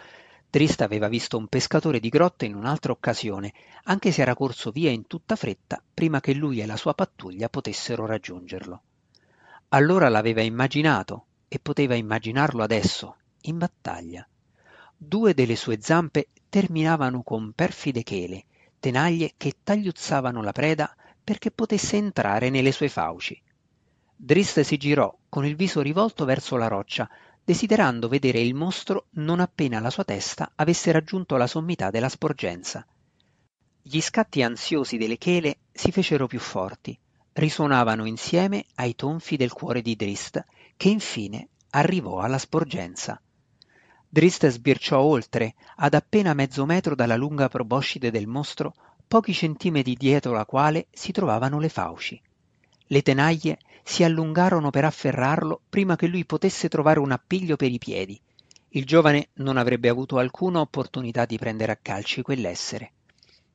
Trist 0.49 0.81
aveva 0.81 1.07
visto 1.07 1.37
un 1.37 1.45
pescatore 1.45 1.99
di 1.99 2.09
grotte 2.09 2.45
in 2.45 2.55
un'altra 2.55 2.91
occasione, 2.91 3.53
anche 3.83 4.11
se 4.11 4.23
era 4.23 4.33
corso 4.33 4.71
via 4.71 4.89
in 4.89 5.05
tutta 5.05 5.35
fretta 5.35 5.79
prima 5.93 6.19
che 6.21 6.33
lui 6.33 6.59
e 6.59 6.65
la 6.65 6.75
sua 6.75 6.95
pattuglia 6.95 7.49
potessero 7.49 8.07
raggiungerlo. 8.07 8.81
Allora 9.69 10.09
l'aveva 10.09 10.41
immaginato 10.41 11.25
e 11.47 11.59
poteva 11.59 11.93
immaginarlo 11.93 12.63
adesso, 12.63 13.17
in 13.41 13.59
battaglia. 13.59 14.27
Due 14.97 15.35
delle 15.35 15.55
sue 15.55 15.77
zampe 15.81 16.29
terminavano 16.49 17.21
con 17.21 17.51
perfide 17.53 18.01
chele, 18.01 18.45
tenaglie 18.79 19.33
che 19.37 19.57
tagliuzzavano 19.63 20.41
la 20.41 20.51
preda 20.51 20.93
perché 21.23 21.51
potesse 21.51 21.97
entrare 21.97 22.49
nelle 22.49 22.71
sue 22.71 22.89
fauci. 22.89 23.39
Drist 24.15 24.61
si 24.61 24.77
girò 24.77 25.15
con 25.29 25.45
il 25.45 25.55
viso 25.55 25.81
rivolto 25.81 26.25
verso 26.25 26.57
la 26.57 26.67
roccia, 26.67 27.09
desiderando 27.43 28.07
vedere 28.07 28.39
il 28.39 28.53
mostro 28.53 29.07
non 29.11 29.39
appena 29.39 29.79
la 29.79 29.89
sua 29.89 30.03
testa 30.03 30.51
avesse 30.55 30.91
raggiunto 30.91 31.37
la 31.37 31.47
sommità 31.47 31.89
della 31.89 32.09
sporgenza. 32.09 32.85
Gli 33.81 34.01
scatti 34.01 34.43
ansiosi 34.43 34.97
delle 34.97 35.17
chele 35.17 35.59
si 35.71 35.91
fecero 35.91 36.27
più 36.27 36.39
forti, 36.39 36.97
risuonavano 37.33 38.05
insieme 38.05 38.65
ai 38.75 38.93
tonfi 38.95 39.37
del 39.37 39.53
cuore 39.53 39.81
di 39.81 39.95
Drist, 39.95 40.43
che 40.75 40.89
infine 40.89 41.47
arrivò 41.71 42.19
alla 42.19 42.37
sporgenza. 42.37 43.21
Drist 44.11 44.47
sbirciò 44.47 44.99
oltre, 44.99 45.53
ad 45.75 45.93
appena 45.93 46.33
mezzo 46.33 46.65
metro 46.65 46.95
dalla 46.95 47.15
lunga 47.15 47.47
proboscide 47.47 48.09
del 48.09 48.25
mostro, 48.25 48.73
pochi 49.07 49.33
centimetri 49.33 49.93
dietro 49.93 50.33
la 50.33 50.45
quale 50.45 50.87
si 50.89 51.11
trovavano 51.11 51.59
le 51.59 51.69
fauci. 51.69 52.19
Le 52.87 53.01
tenaglie 53.03 53.59
si 53.83 54.03
allungarono 54.03 54.71
per 54.71 54.85
afferrarlo 54.85 55.61
prima 55.69 55.95
che 55.95 56.07
lui 56.07 56.25
potesse 56.25 56.69
trovare 56.69 56.97
un 56.97 57.11
appiglio 57.11 57.55
per 57.55 57.71
i 57.71 57.77
piedi. 57.77 58.19
Il 58.69 58.83
giovane 58.83 59.29
non 59.33 59.57
avrebbe 59.57 59.89
avuto 59.89 60.17
alcuna 60.17 60.59
opportunità 60.59 61.25
di 61.25 61.37
prendere 61.37 61.71
a 61.71 61.79
calci 61.79 62.23
quell'essere. 62.23 62.93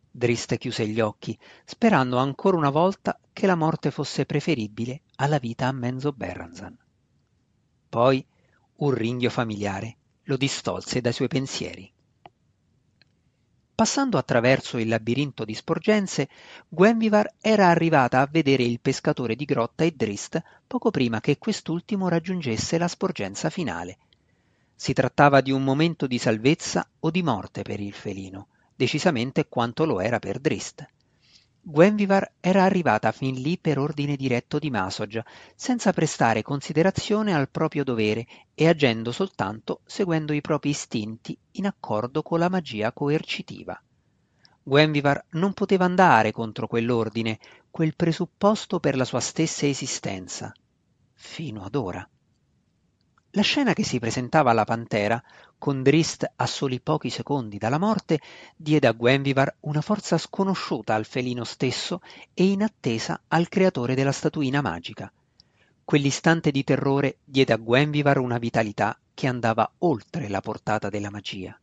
Drist 0.09 0.57
chiuse 0.57 0.87
gli 0.87 1.01
occhi, 1.01 1.37
sperando 1.65 2.19
ancora 2.19 2.57
una 2.57 2.71
volta 2.71 3.19
che 3.33 3.49
la 3.49 3.57
morte 3.57 3.91
fosse 3.91 4.25
preferibile 4.25 5.03
alla 5.17 5.39
vita 5.39 5.67
a 5.67 5.73
Menzo 5.73 6.13
Berranzan. 6.13 6.79
Poi 7.89 8.25
un 8.77 8.91
ringhio 8.93 9.31
familiare 9.31 9.97
lo 10.25 10.37
distolse 10.37 11.01
dai 11.01 11.13
suoi 11.13 11.29
pensieri. 11.29 11.91
Passando 13.75 14.19
attraverso 14.19 14.79
il 14.79 14.87
labirinto 14.87 15.45
di 15.45 15.53
sporgenze, 15.53 16.29
Gwenvivar 16.69 17.35
era 17.41 17.69
arrivata 17.69 18.21
a 18.21 18.29
vedere 18.31 18.63
il 18.63 18.79
pescatore 18.81 19.35
di 19.35 19.45
grotta 19.45 19.83
e 19.83 19.91
Drist 19.91 20.41
poco 20.67 20.93
prima 20.93 21.21
che 21.21 21.39
quest'ultimo 21.39 22.09
raggiungesse 22.09 22.79
la 22.79 22.87
sporgenza 22.87 23.51
finale. 23.51 23.99
Si 24.77 24.93
trattava 24.93 25.41
di 25.41 25.51
un 25.51 25.65
momento 25.65 26.07
di 26.07 26.19
salvezza 26.19 26.89
o 27.01 27.11
di 27.11 27.23
morte 27.25 27.63
per 27.63 27.81
il 27.81 27.93
felino, 27.93 28.47
decisamente 28.77 29.49
quanto 29.49 29.85
lo 29.85 30.01
era 30.01 30.21
per 30.21 30.39
Drist. 30.39 30.87
Gwenvivar 31.67 32.35
era 32.41 32.63
arrivata 32.65 33.11
fin 33.11 33.41
lì 33.41 33.57
per 33.59 33.79
ordine 33.79 34.17
diretto 34.17 34.59
di 34.59 34.69
Masog, 34.69 35.25
senza 35.57 35.95
prestare 35.95 36.43
considerazione 36.43 37.33
al 37.33 37.49
proprio 37.49 37.85
dovere 37.85 38.27
e 38.53 38.69
agendo 38.69 39.13
soltanto 39.13 39.81
seguendo 39.87 40.35
i 40.35 40.43
propri 40.43 40.69
istinti 40.69 41.35
in 41.53 41.65
accordo 41.65 42.23
con 42.23 42.39
la 42.39 42.51
magia 42.51 42.93
coercitiva. 42.93 43.83
Gwenvivar 44.63 45.25
non 45.31 45.55
poteva 45.55 45.87
andare 45.87 46.33
contro 46.33 46.67
quell'ordine, 46.67 47.39
quel 47.71 47.97
presupposto 47.97 48.79
per 48.79 48.95
la 48.95 49.07
sua 49.07 49.21
stessa 49.21 49.67
esistenza, 49.67 50.53
fino 51.15 51.65
ad 51.65 51.75
ora. 51.77 52.07
La 53.37 53.43
scena 53.43 53.73
che 53.73 53.83
si 53.83 53.99
presentava 53.99 54.53
alla 54.53 54.63
pantera, 54.63 55.21
con 55.59 55.83
Drist 55.83 56.25
a 56.37 56.47
soli 56.47 56.79
pochi 56.79 57.11
secondi 57.11 57.59
dalla 57.59 57.79
morte, 57.79 58.21
diede 58.55 58.87
a 58.87 58.93
Gwenvivar 58.93 59.57
una 59.63 59.81
forza 59.81 60.19
sconosciuta 60.19 60.95
al 60.95 61.05
felino 61.05 61.43
stesso 61.43 62.01
e 62.33 62.45
inattesa 62.45 63.21
al 63.27 63.49
creatore 63.49 63.97
della 63.97 64.13
statuina 64.13 64.61
magica. 64.61 65.13
Quell'istante 65.85 66.53
di 66.53 66.63
terrore 66.63 67.17
diede 67.25 67.53
a 67.53 67.57
Gwenvivar 67.57 68.19
una 68.19 68.39
vitalità 68.39 68.97
che 69.13 69.27
andava 69.27 69.69
oltre 69.79 70.29
la 70.29 70.41
portata 70.41 70.89
della 70.89 71.11
magia. 71.11 71.59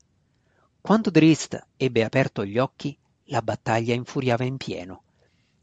Quando 0.81 1.09
Drist 1.09 1.67
ebbe 1.77 2.03
aperto 2.03 2.43
gli 2.43 2.57
occhi, 2.57 2.97
la 3.25 3.41
battaglia 3.41 3.93
infuriava 3.93 4.43
in 4.43 4.57
pieno. 4.57 5.03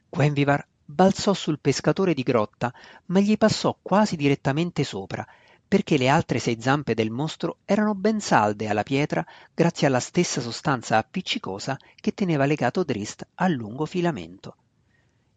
Gwenvivar 0.08 0.66
balzò 0.86 1.34
sul 1.34 1.58
pescatore 1.60 2.14
di 2.14 2.22
grotta, 2.22 2.72
ma 3.06 3.20
gli 3.20 3.36
passò 3.36 3.76
quasi 3.82 4.16
direttamente 4.16 4.84
sopra 4.84 5.26
perché 5.68 5.98
le 5.98 6.08
altre 6.08 6.38
sei 6.38 6.58
zampe 6.58 6.94
del 6.94 7.10
mostro 7.10 7.58
erano 7.66 7.94
ben 7.94 8.20
salde 8.20 8.68
alla 8.68 8.82
pietra 8.82 9.24
grazie 9.52 9.86
alla 9.86 10.00
stessa 10.00 10.40
sostanza 10.40 10.96
appiccicosa 10.96 11.76
che 11.94 12.14
teneva 12.14 12.46
legato 12.46 12.82
Drist 12.84 13.26
al 13.34 13.52
lungo 13.52 13.84
filamento. 13.84 14.56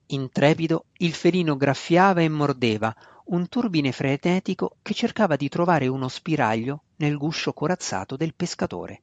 Intrepido, 0.07 0.85
il 0.99 1.13
felino 1.13 1.57
graffiava 1.57 2.21
e 2.21 2.29
mordeva, 2.29 2.95
un 3.25 3.49
turbine 3.49 3.91
frenetico 3.91 4.77
che 4.81 4.93
cercava 4.93 5.35
di 5.35 5.49
trovare 5.49 5.87
uno 5.87 6.07
spiraglio 6.07 6.83
nel 6.97 7.17
guscio 7.17 7.51
corazzato 7.51 8.15
del 8.15 8.33
pescatore. 8.33 9.01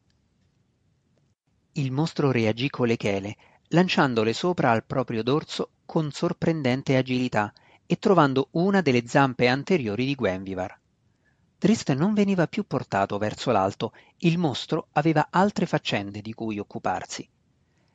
Il 1.72 1.92
mostro 1.92 2.30
reagì 2.30 2.70
con 2.70 2.86
le 2.86 2.96
chele, 2.96 3.36
lanciandole 3.68 4.32
sopra 4.32 4.70
al 4.70 4.84
proprio 4.84 5.22
dorso 5.22 5.70
con 5.84 6.10
sorprendente 6.10 6.96
agilità 6.96 7.52
e 7.86 7.98
trovando 7.98 8.48
una 8.52 8.80
delle 8.80 9.06
zampe 9.06 9.46
anteriori 9.46 10.04
di 10.04 10.14
Gwenvivar. 10.14 10.78
Trist 11.58 11.92
non 11.92 12.14
veniva 12.14 12.46
più 12.46 12.64
portato 12.64 13.18
verso 13.18 13.50
l'alto 13.50 13.92
il 14.18 14.38
mostro 14.38 14.86
aveva 14.92 15.26
altre 15.28 15.66
faccende 15.66 16.20
di 16.20 16.32
cui 16.32 16.60
occuparsi. 16.60 17.28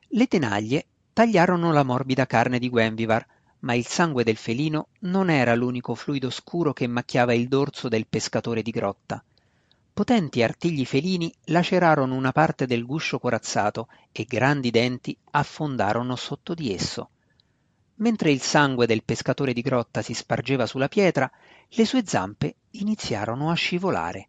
Le 0.08 0.26
tenaglie 0.26 0.86
tagliarono 1.14 1.72
la 1.72 1.82
morbida 1.82 2.26
carne 2.26 2.58
di 2.58 2.68
Guenvivar, 2.68 3.26
ma 3.60 3.72
il 3.72 3.86
sangue 3.86 4.22
del 4.22 4.36
felino 4.36 4.88
non 5.00 5.30
era 5.30 5.54
l'unico 5.54 5.94
fluido 5.94 6.28
scuro 6.28 6.74
che 6.74 6.86
macchiava 6.86 7.32
il 7.32 7.48
dorso 7.48 7.88
del 7.88 8.06
pescatore 8.06 8.60
di 8.60 8.70
grotta. 8.70 9.24
Potenti 9.94 10.42
artigli 10.42 10.84
felini 10.84 11.32
lacerarono 11.44 12.14
una 12.14 12.32
parte 12.32 12.66
del 12.66 12.84
guscio 12.84 13.18
corazzato 13.18 13.88
e 14.12 14.24
grandi 14.24 14.70
denti 14.70 15.16
affondarono 15.30 16.16
sotto 16.16 16.52
di 16.52 16.74
esso. 16.74 17.08
Mentre 17.96 18.30
il 18.30 18.42
sangue 18.42 18.86
del 18.86 19.04
pescatore 19.04 19.54
di 19.54 19.62
grotta 19.62 20.02
si 20.02 20.12
spargeva 20.12 20.66
sulla 20.66 20.88
pietra, 20.88 21.30
le 21.68 21.86
sue 21.86 22.02
zampe 22.04 22.56
iniziarono 22.76 23.50
a 23.50 23.54
scivolare. 23.54 24.28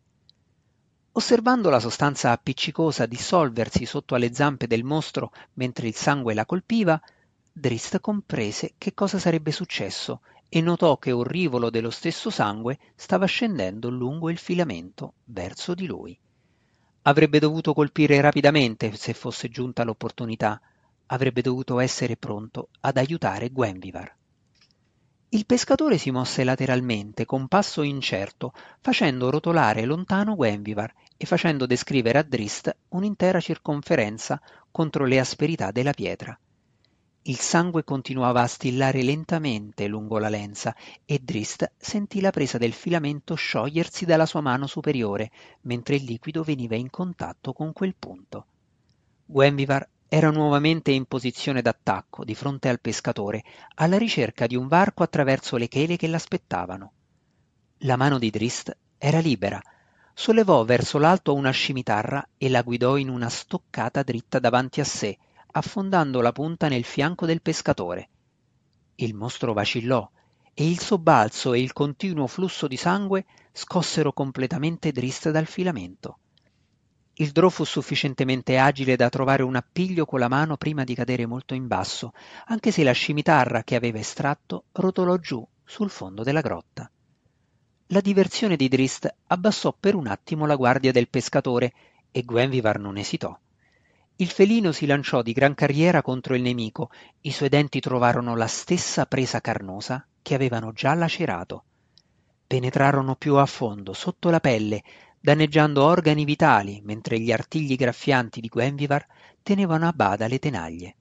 Osservando 1.13 1.69
la 1.69 1.79
sostanza 1.79 2.31
appiccicosa 2.31 3.05
dissolversi 3.05 3.85
sotto 3.85 4.15
alle 4.15 4.33
zampe 4.33 4.67
del 4.67 4.83
mostro 4.83 5.31
mentre 5.53 5.87
il 5.87 5.95
sangue 5.95 6.33
la 6.33 6.45
colpiva, 6.45 7.01
Drist 7.51 8.01
comprese 8.01 8.73
che 8.77 8.93
cosa 8.93 9.17
sarebbe 9.17 9.51
successo 9.51 10.21
e 10.49 10.61
notò 10.61 10.97
che 10.97 11.11
un 11.11 11.23
rivolo 11.23 11.69
dello 11.69 11.89
stesso 11.89 12.29
sangue 12.29 12.77
stava 12.95 13.25
scendendo 13.25 13.89
lungo 13.89 14.29
il 14.29 14.37
filamento 14.37 15.13
verso 15.25 15.73
di 15.73 15.85
lui. 15.85 16.19
Avrebbe 17.03 17.39
dovuto 17.39 17.73
colpire 17.73 18.19
rapidamente 18.19 18.95
se 18.95 19.13
fosse 19.13 19.47
giunta 19.49 19.83
l'opportunità, 19.83 20.59
avrebbe 21.07 21.41
dovuto 21.41 21.79
essere 21.79 22.17
pronto 22.17 22.69
ad 22.81 22.97
aiutare 22.97 23.51
Gwenvivar. 23.51 24.13
Il 25.35 25.45
pescatore 25.45 25.97
si 25.97 26.11
mosse 26.11 26.45
lateralmente 26.45 27.25
con 27.25 27.49
passo 27.49 27.81
incerto, 27.81 28.53
facendo 28.79 29.29
rotolare 29.29 29.83
lontano 29.83 30.33
Gwenvivar 30.33 30.93
e 31.17 31.25
facendo 31.25 31.65
descrivere 31.65 32.19
a 32.19 32.23
Drist 32.23 32.73
un'intera 32.91 33.41
circonferenza 33.41 34.41
contro 34.71 35.03
le 35.03 35.19
asperità 35.19 35.71
della 35.71 35.91
pietra. 35.91 36.39
Il 37.23 37.35
sangue 37.35 37.83
continuava 37.83 38.43
a 38.43 38.47
stillare 38.47 39.03
lentamente 39.03 39.87
lungo 39.87 40.19
la 40.19 40.29
lenza 40.29 40.73
e 41.03 41.19
Drist 41.21 41.69
sentì 41.75 42.21
la 42.21 42.31
presa 42.31 42.57
del 42.57 42.71
filamento 42.71 43.35
sciogliersi 43.35 44.05
dalla 44.05 44.25
sua 44.25 44.39
mano 44.39 44.67
superiore 44.67 45.31
mentre 45.63 45.97
il 45.97 46.05
liquido 46.05 46.43
veniva 46.43 46.77
in 46.77 46.89
contatto 46.89 47.51
con 47.51 47.73
quel 47.73 47.93
punto. 47.99 48.45
Gwenvivar 49.25 49.85
era 50.07 50.29
nuovamente 50.29 50.91
in 50.91 51.05
posizione 51.05 51.61
d'attacco 51.61 52.23
di 52.23 52.35
fronte 52.35 52.69
al 52.69 52.79
pescatore, 52.79 53.43
alla 53.75 53.97
ricerca 53.97 54.47
di 54.47 54.55
un 54.55 54.67
varco 54.67 55.03
attraverso 55.03 55.57
le 55.57 55.67
chele 55.67 55.97
che 55.97 56.07
l'aspettavano. 56.07 56.91
La 57.79 57.95
mano 57.95 58.19
di 58.19 58.29
Drist 58.29 58.75
era 58.97 59.19
libera, 59.19 59.61
sollevò 60.13 60.63
verso 60.63 60.97
l'alto 60.97 61.33
una 61.33 61.51
scimitarra 61.51 62.25
e 62.37 62.49
la 62.49 62.61
guidò 62.61 62.97
in 62.97 63.09
una 63.09 63.29
stoccata 63.29 64.03
dritta 64.03 64.39
davanti 64.39 64.79
a 64.79 64.85
sé, 64.85 65.17
affondando 65.51 66.21
la 66.21 66.31
punta 66.31 66.67
nel 66.67 66.83
fianco 66.83 67.25
del 67.25 67.41
pescatore. 67.41 68.09
Il 68.95 69.13
mostro 69.13 69.53
vacillò 69.53 70.09
e 70.53 70.69
il 70.69 70.79
sobbalzo 70.79 71.53
e 71.53 71.59
il 71.59 71.73
continuo 71.73 72.27
flusso 72.27 72.67
di 72.67 72.77
sangue 72.77 73.25
scossero 73.51 74.13
completamente 74.13 74.91
Drist 74.91 75.29
dal 75.31 75.45
filamento. 75.45 76.19
Il 77.17 77.31
drò 77.31 77.47
fu 77.47 77.63
sufficientemente 77.63 78.57
agile 78.57 78.97
da 78.97 79.07
trovare 79.07 79.41
un 79.41 79.55
appiglio 79.55 80.05
con 80.05 80.19
la 80.19 80.27
mano 80.27 80.57
prima 80.57 80.83
di 80.83 80.93
cadere 80.93 81.25
molto 81.25 81.53
in 81.53 81.65
basso, 81.65 82.11
anche 82.47 82.71
se 82.71 82.83
la 82.83 82.91
scimitarra 82.91 83.63
che 83.63 83.75
aveva 83.75 83.99
estratto 83.99 84.65
rotolò 84.73 85.15
giù 85.17 85.45
sul 85.63 85.89
fondo 85.89 86.23
della 86.23 86.41
grotta. 86.41 86.89
La 87.87 88.01
diversione 88.01 88.57
di 88.57 88.67
Drist 88.67 89.13
abbassò 89.27 89.73
per 89.79 89.95
un 89.95 90.07
attimo 90.07 90.45
la 90.45 90.55
guardia 90.55 90.91
del 90.91 91.07
pescatore 91.07 91.71
e 92.11 92.23
Gwenvivar 92.23 92.79
non 92.79 92.97
esitò. 92.97 93.37
Il 94.17 94.29
felino 94.29 94.73
si 94.73 94.85
lanciò 94.85 95.21
di 95.21 95.31
gran 95.31 95.53
carriera 95.53 96.01
contro 96.01 96.35
il 96.35 96.41
nemico, 96.41 96.89
i 97.21 97.31
suoi 97.31 97.47
denti 97.47 97.79
trovarono 97.79 98.35
la 98.35 98.47
stessa 98.47 99.05
presa 99.05 99.39
carnosa 99.39 100.05
che 100.21 100.35
avevano 100.35 100.73
già 100.73 100.93
lacerato. 100.93 101.63
Penetrarono 102.47 103.15
più 103.15 103.35
a 103.35 103.45
fondo, 103.45 103.93
sotto 103.93 104.29
la 104.29 104.39
pelle, 104.39 104.83
danneggiando 105.25 105.83
organi 105.83 106.23
vitali, 106.23 106.81
mentre 106.83 107.19
gli 107.19 107.31
artigli 107.31 107.75
graffianti 107.75 108.39
di 108.39 108.47
Gwenvivar 108.47 109.03
tenevano 109.41 109.87
a 109.87 109.91
bada 109.91 110.27
le 110.27 110.37
tenaglie. 110.37 110.95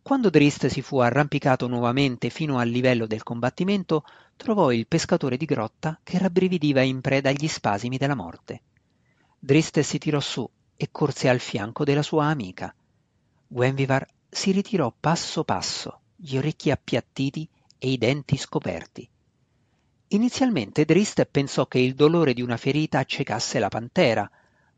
Quando 0.00 0.30
Drist 0.30 0.68
si 0.68 0.80
fu 0.80 1.00
arrampicato 1.00 1.66
nuovamente 1.66 2.30
fino 2.30 2.56
al 2.56 2.70
livello 2.70 3.06
del 3.06 3.22
combattimento, 3.22 4.04
trovò 4.36 4.72
il 4.72 4.86
pescatore 4.86 5.36
di 5.36 5.44
grotta 5.44 6.00
che 6.02 6.16
rabbrividiva 6.16 6.80
in 6.80 7.02
preda 7.02 7.28
agli 7.28 7.46
spasimi 7.46 7.98
della 7.98 8.14
morte. 8.14 8.62
Drist 9.38 9.80
si 9.80 9.98
tirò 9.98 10.18
su 10.18 10.48
e 10.74 10.88
corse 10.90 11.28
al 11.28 11.40
fianco 11.40 11.84
della 11.84 12.00
sua 12.00 12.28
amica. 12.28 12.74
Gwenvivar 13.48 14.06
si 14.30 14.50
ritirò 14.50 14.90
passo 14.98 15.44
passo, 15.44 16.00
gli 16.16 16.38
orecchi 16.38 16.70
appiattiti 16.70 17.46
e 17.76 17.90
i 17.90 17.98
denti 17.98 18.38
scoperti. 18.38 19.06
Inizialmente 20.10 20.84
Drist 20.84 21.24
pensò 21.24 21.66
che 21.66 21.80
il 21.80 21.94
dolore 21.94 22.32
di 22.32 22.40
una 22.40 22.56
ferita 22.56 23.00
accecasse 23.00 23.58
la 23.58 23.68
pantera, 23.68 24.30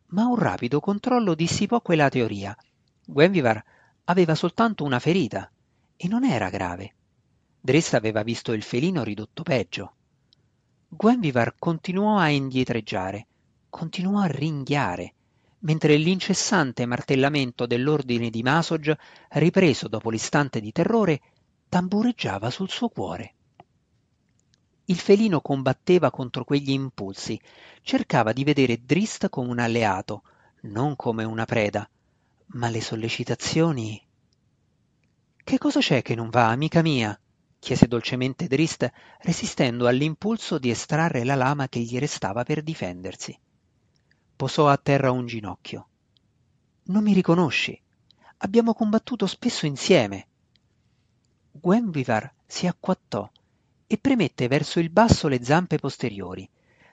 ma 0.06 0.24
un 0.24 0.36
rapido 0.36 0.80
controllo 0.80 1.34
dissipò 1.34 1.82
quella 1.82 2.08
teoria. 2.08 2.56
Gwenvivar 3.04 3.62
aveva 4.04 4.34
soltanto 4.34 4.84
una 4.84 4.98
ferita 4.98 5.50
e 5.96 6.08
non 6.08 6.24
era 6.24 6.48
grave. 6.48 6.94
Drist 7.60 7.92
aveva 7.92 8.22
visto 8.22 8.52
il 8.52 8.62
felino 8.62 9.02
ridotto 9.02 9.42
peggio. 9.42 9.96
Gwenvivar 10.88 11.56
continuò 11.58 12.16
a 12.16 12.28
indietreggiare, 12.28 13.26
continuò 13.68 14.20
a 14.20 14.26
ringhiare, 14.26 15.14
mentre 15.60 15.96
l'incessante 15.96 16.86
martellamento 16.86 17.66
dell'ordine 17.66 18.30
di 18.30 18.42
Masog, 18.42 18.96
ripreso 19.32 19.88
dopo 19.88 20.08
l'istante 20.08 20.60
di 20.60 20.72
terrore, 20.72 21.20
tambureggiava 21.68 22.48
sul 22.48 22.70
suo 22.70 22.88
cuore. 22.88 23.34
Il 24.90 24.98
felino 24.98 25.42
combatteva 25.42 26.10
contro 26.10 26.44
quegli 26.44 26.70
impulsi, 26.70 27.38
cercava 27.82 28.32
di 28.32 28.42
vedere 28.42 28.82
Drist 28.82 29.28
come 29.28 29.50
un 29.50 29.58
alleato, 29.58 30.22
non 30.62 30.96
come 30.96 31.24
una 31.24 31.44
preda, 31.44 31.88
ma 32.52 32.70
le 32.70 32.80
sollecitazioni... 32.80 34.02
Che 35.44 35.58
cosa 35.58 35.80
c'è 35.80 36.00
che 36.00 36.14
non 36.14 36.30
va, 36.30 36.48
amica 36.48 36.80
mia? 36.80 37.18
chiese 37.58 37.86
dolcemente 37.86 38.46
Drist, 38.46 38.90
resistendo 39.20 39.86
all'impulso 39.86 40.58
di 40.58 40.70
estrarre 40.70 41.22
la 41.22 41.34
lama 41.34 41.68
che 41.68 41.80
gli 41.80 41.98
restava 41.98 42.42
per 42.44 42.62
difendersi. 42.62 43.38
Posò 44.36 44.68
a 44.68 44.78
terra 44.78 45.10
un 45.10 45.26
ginocchio. 45.26 45.88
Non 46.84 47.02
mi 47.02 47.12
riconosci? 47.12 47.78
Abbiamo 48.38 48.72
combattuto 48.72 49.26
spesso 49.26 49.66
insieme. 49.66 50.28
Gwenvivar 51.50 52.32
si 52.46 52.66
acquattò 52.66 53.30
e 53.90 53.96
premette 53.96 54.48
verso 54.48 54.80
il 54.80 54.90
basso 54.90 55.28
le 55.28 55.42
zampe 55.42 55.78
posteriori. 55.78 56.48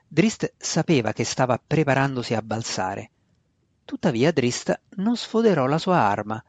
Drist 0.07 0.53
sapeva 0.57 1.11
che 1.11 1.25
stava 1.25 1.61
preparandosi 1.63 2.33
a 2.33 2.41
balzare. 2.41 3.11
Tuttavia 3.83 4.31
Drist 4.31 4.79
non 4.95 5.17
sfoderò 5.17 5.67
la 5.67 5.77
sua 5.77 5.97
arma, 5.97 6.41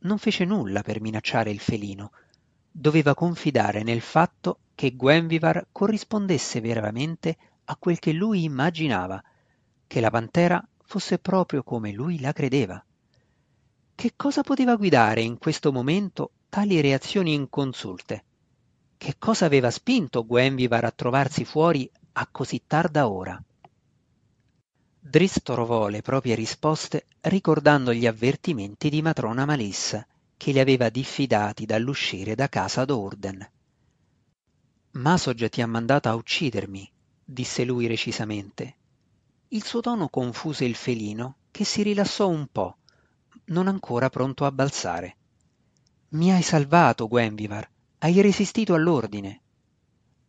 non 0.00 0.18
fece 0.18 0.44
nulla 0.44 0.82
per 0.82 1.00
minacciare 1.00 1.50
il 1.50 1.58
felino. 1.58 2.12
Doveva 2.70 3.14
confidare 3.14 3.82
nel 3.82 4.00
fatto 4.00 4.60
che 4.76 4.94
Gwenvivar 4.94 5.66
corrispondesse 5.72 6.60
veramente 6.60 7.36
a 7.64 7.76
quel 7.76 7.98
che 7.98 8.12
lui 8.12 8.44
immaginava, 8.44 9.20
che 9.88 10.00
la 10.00 10.10
pantera 10.10 10.64
fosse 10.84 11.18
proprio 11.18 11.64
come 11.64 11.90
lui 11.90 12.20
la 12.20 12.32
credeva. 12.32 12.82
Che 13.96 14.12
cosa 14.14 14.42
poteva 14.42 14.76
guidare 14.76 15.22
in 15.22 15.38
questo 15.38 15.72
momento 15.72 16.30
tali 16.48 16.80
reazioni 16.80 17.34
inconsulte? 17.34 18.22
Che 18.98 19.14
cosa 19.16 19.46
aveva 19.46 19.70
spinto 19.70 20.26
Gwenvivar 20.26 20.84
a 20.84 20.90
trovarsi 20.90 21.44
fuori 21.44 21.88
a 22.14 22.26
così 22.26 22.64
tarda 22.66 23.08
ora? 23.08 23.40
Driss 24.98 25.40
trovò 25.42 25.86
le 25.86 26.02
proprie 26.02 26.34
risposte 26.34 27.06
ricordando 27.20 27.94
gli 27.94 28.06
avvertimenti 28.08 28.90
di 28.90 29.00
matrona 29.00 29.46
Malissa, 29.46 30.04
che 30.36 30.50
li 30.50 30.58
aveva 30.58 30.88
diffidati 30.88 31.64
dall'uscire 31.64 32.34
da 32.34 32.48
casa 32.48 32.84
d'Orden. 32.84 33.50
Masog 34.90 35.48
ti 35.48 35.62
ha 35.62 35.66
mandato 35.68 36.08
a 36.08 36.16
uccidermi, 36.16 36.90
disse 37.24 37.64
lui 37.64 37.86
recisamente. 37.86 38.76
Il 39.48 39.62
suo 39.62 39.80
tono 39.80 40.08
confuse 40.08 40.64
il 40.64 40.74
felino, 40.74 41.36
che 41.52 41.64
si 41.64 41.82
rilassò 41.82 42.28
un 42.28 42.48
po', 42.50 42.78
non 43.46 43.68
ancora 43.68 44.10
pronto 44.10 44.44
a 44.44 44.50
balzare. 44.50 45.16
Mi 46.10 46.32
hai 46.32 46.42
salvato, 46.42 47.06
Gwenvivar. 47.06 47.70
Hai 48.00 48.20
resistito 48.20 48.74
all'ordine. 48.74 49.40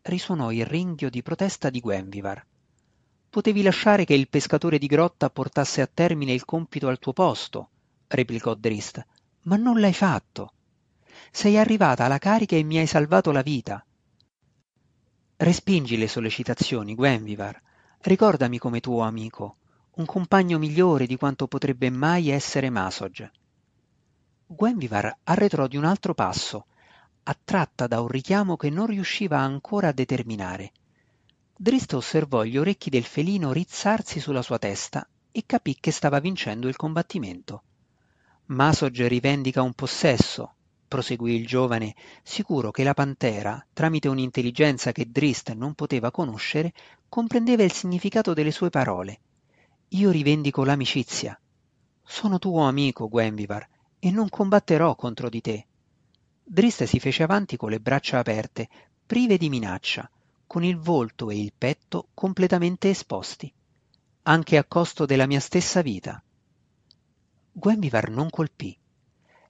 Risuonò 0.01 0.51
il 0.51 0.65
ringhio 0.65 1.07
di 1.07 1.21
protesta 1.21 1.69
di 1.69 1.79
Gwenvivar. 1.79 2.43
Potevi 3.29 3.61
lasciare 3.61 4.05
che 4.05 4.15
il 4.15 4.27
pescatore 4.27 4.79
di 4.79 4.87
grotta 4.87 5.29
portasse 5.29 5.81
a 5.81 5.89
termine 5.91 6.33
il 6.33 6.45
compito 6.45 6.87
al 6.87 6.97
tuo 6.97 7.13
posto, 7.13 7.69
replicò 8.07 8.55
Drist, 8.55 9.05
ma 9.43 9.55
non 9.55 9.79
l'hai 9.79 9.93
fatto. 9.93 10.53
Sei 11.29 11.59
arrivata 11.59 12.05
alla 12.05 12.17
carica 12.17 12.55
e 12.55 12.63
mi 12.63 12.79
hai 12.79 12.87
salvato 12.87 13.31
la 13.31 13.43
vita. 13.43 13.85
Respingi 15.37 15.95
le 15.95 16.07
sollecitazioni, 16.07 16.95
Gwenvivar. 16.95 17.61
Ricordami 17.99 18.57
come 18.57 18.79
tuo 18.79 19.01
amico. 19.01 19.57
un 19.99 20.05
compagno 20.05 20.57
migliore 20.57 21.05
di 21.05 21.17
quanto 21.17 21.47
potrebbe 21.47 21.91
mai 21.91 22.29
essere 22.29 22.71
Masog. 22.71 23.29
Gwenvivar 24.47 25.19
arretrò 25.25 25.67
di 25.67 25.77
un 25.77 25.83
altro 25.83 26.15
passo, 26.15 26.65
attratta 27.23 27.87
da 27.87 28.01
un 28.01 28.07
richiamo 28.07 28.55
che 28.55 28.69
non 28.69 28.87
riusciva 28.87 29.39
ancora 29.39 29.89
a 29.89 29.91
determinare. 29.91 30.71
Drist 31.55 31.93
osservò 31.93 32.43
gli 32.43 32.57
orecchi 32.57 32.89
del 32.89 33.03
felino 33.03 33.51
rizzarsi 33.51 34.19
sulla 34.19 34.41
sua 34.41 34.57
testa 34.57 35.07
e 35.31 35.43
capì 35.45 35.77
che 35.79 35.91
stava 35.91 36.19
vincendo 36.19 36.67
il 36.67 36.75
combattimento. 36.75 37.63
Masog 38.45 39.05
rivendica 39.07 39.61
un 39.61 39.73
possesso, 39.73 40.55
proseguì 40.87 41.35
il 41.35 41.45
giovane, 41.45 41.95
sicuro 42.23 42.71
che 42.71 42.83
la 42.83 42.93
pantera, 42.93 43.63
tramite 43.73 44.07
un'intelligenza 44.07 44.91
che 44.91 45.09
Drist 45.09 45.53
non 45.53 45.75
poteva 45.75 46.11
conoscere, 46.11 46.73
comprendeva 47.07 47.63
il 47.63 47.71
significato 47.71 48.33
delle 48.33 48.51
sue 48.51 48.69
parole. 48.69 49.19
Io 49.89 50.11
rivendico 50.11 50.63
l'amicizia. 50.63 51.39
Sono 52.03 52.39
tuo 52.39 52.63
amico, 52.63 53.07
Gwenvivar, 53.07 53.67
e 53.99 54.11
non 54.11 54.29
combatterò 54.29 54.95
contro 54.95 55.29
di 55.29 55.41
te. 55.41 55.67
Drist 56.51 56.85
si 56.85 56.99
fece 56.99 57.21
avanti 57.21 57.57
con 57.57 57.69
le 57.69 57.79
braccia 57.79 58.17
aperte, 58.17 58.67
prive 59.05 59.37
di 59.37 59.49
minaccia, 59.49 60.09
con 60.47 60.63
il 60.63 60.77
volto 60.77 61.29
e 61.29 61.39
il 61.39 61.53
petto 61.55 62.07
completamente 62.15 62.89
esposti, 62.89 63.53
anche 64.23 64.57
a 64.57 64.63
costo 64.63 65.05
della 65.05 65.27
mia 65.27 65.39
stessa 65.39 65.83
vita. 65.83 66.19
Gwenvivar 67.51 68.09
non 68.09 68.31
colpì. 68.31 68.75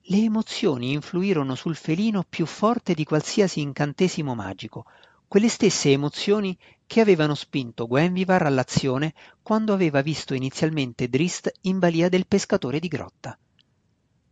Le 0.02 0.16
emozioni 0.18 0.92
influirono 0.92 1.54
sul 1.54 1.74
felino 1.74 2.22
più 2.28 2.44
forte 2.44 2.92
di 2.92 3.04
qualsiasi 3.04 3.62
incantesimo 3.62 4.34
magico, 4.34 4.84
quelle 5.26 5.48
stesse 5.48 5.90
emozioni 5.92 6.54
che 6.86 7.00
avevano 7.00 7.34
spinto 7.34 7.86
Gwenvivar 7.86 8.42
all'azione 8.42 9.14
quando 9.40 9.72
aveva 9.72 10.02
visto 10.02 10.34
inizialmente 10.34 11.08
Drist 11.08 11.50
in 11.62 11.78
balia 11.78 12.10
del 12.10 12.26
pescatore 12.26 12.78
di 12.78 12.88
grotta. 12.88 13.38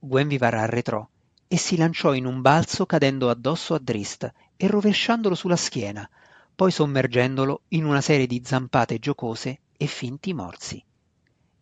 Gwenvivar 0.01 0.53
arretrò 0.53 1.09
e 1.49 1.57
si 1.57 1.79
lanciò 1.79 2.13
in 2.13 2.27
un 2.27 2.43
balzo 2.43 2.85
cadendo 2.85 3.31
addosso 3.31 3.75
a 3.75 3.79
Drist 3.79 4.31
e 4.57 4.67
rovesciandolo 4.67 5.35
sulla 5.35 5.57
schiena, 5.57 6.09
poi 6.55 6.71
sommergendolo 6.71 7.63
in 7.69 7.87
una 7.87 8.03
serie 8.03 8.27
di 8.27 8.43
zampate 8.45 8.99
giocose 8.99 9.61
e 9.77 9.87
finti 9.87 10.35
morsi. 10.35 10.83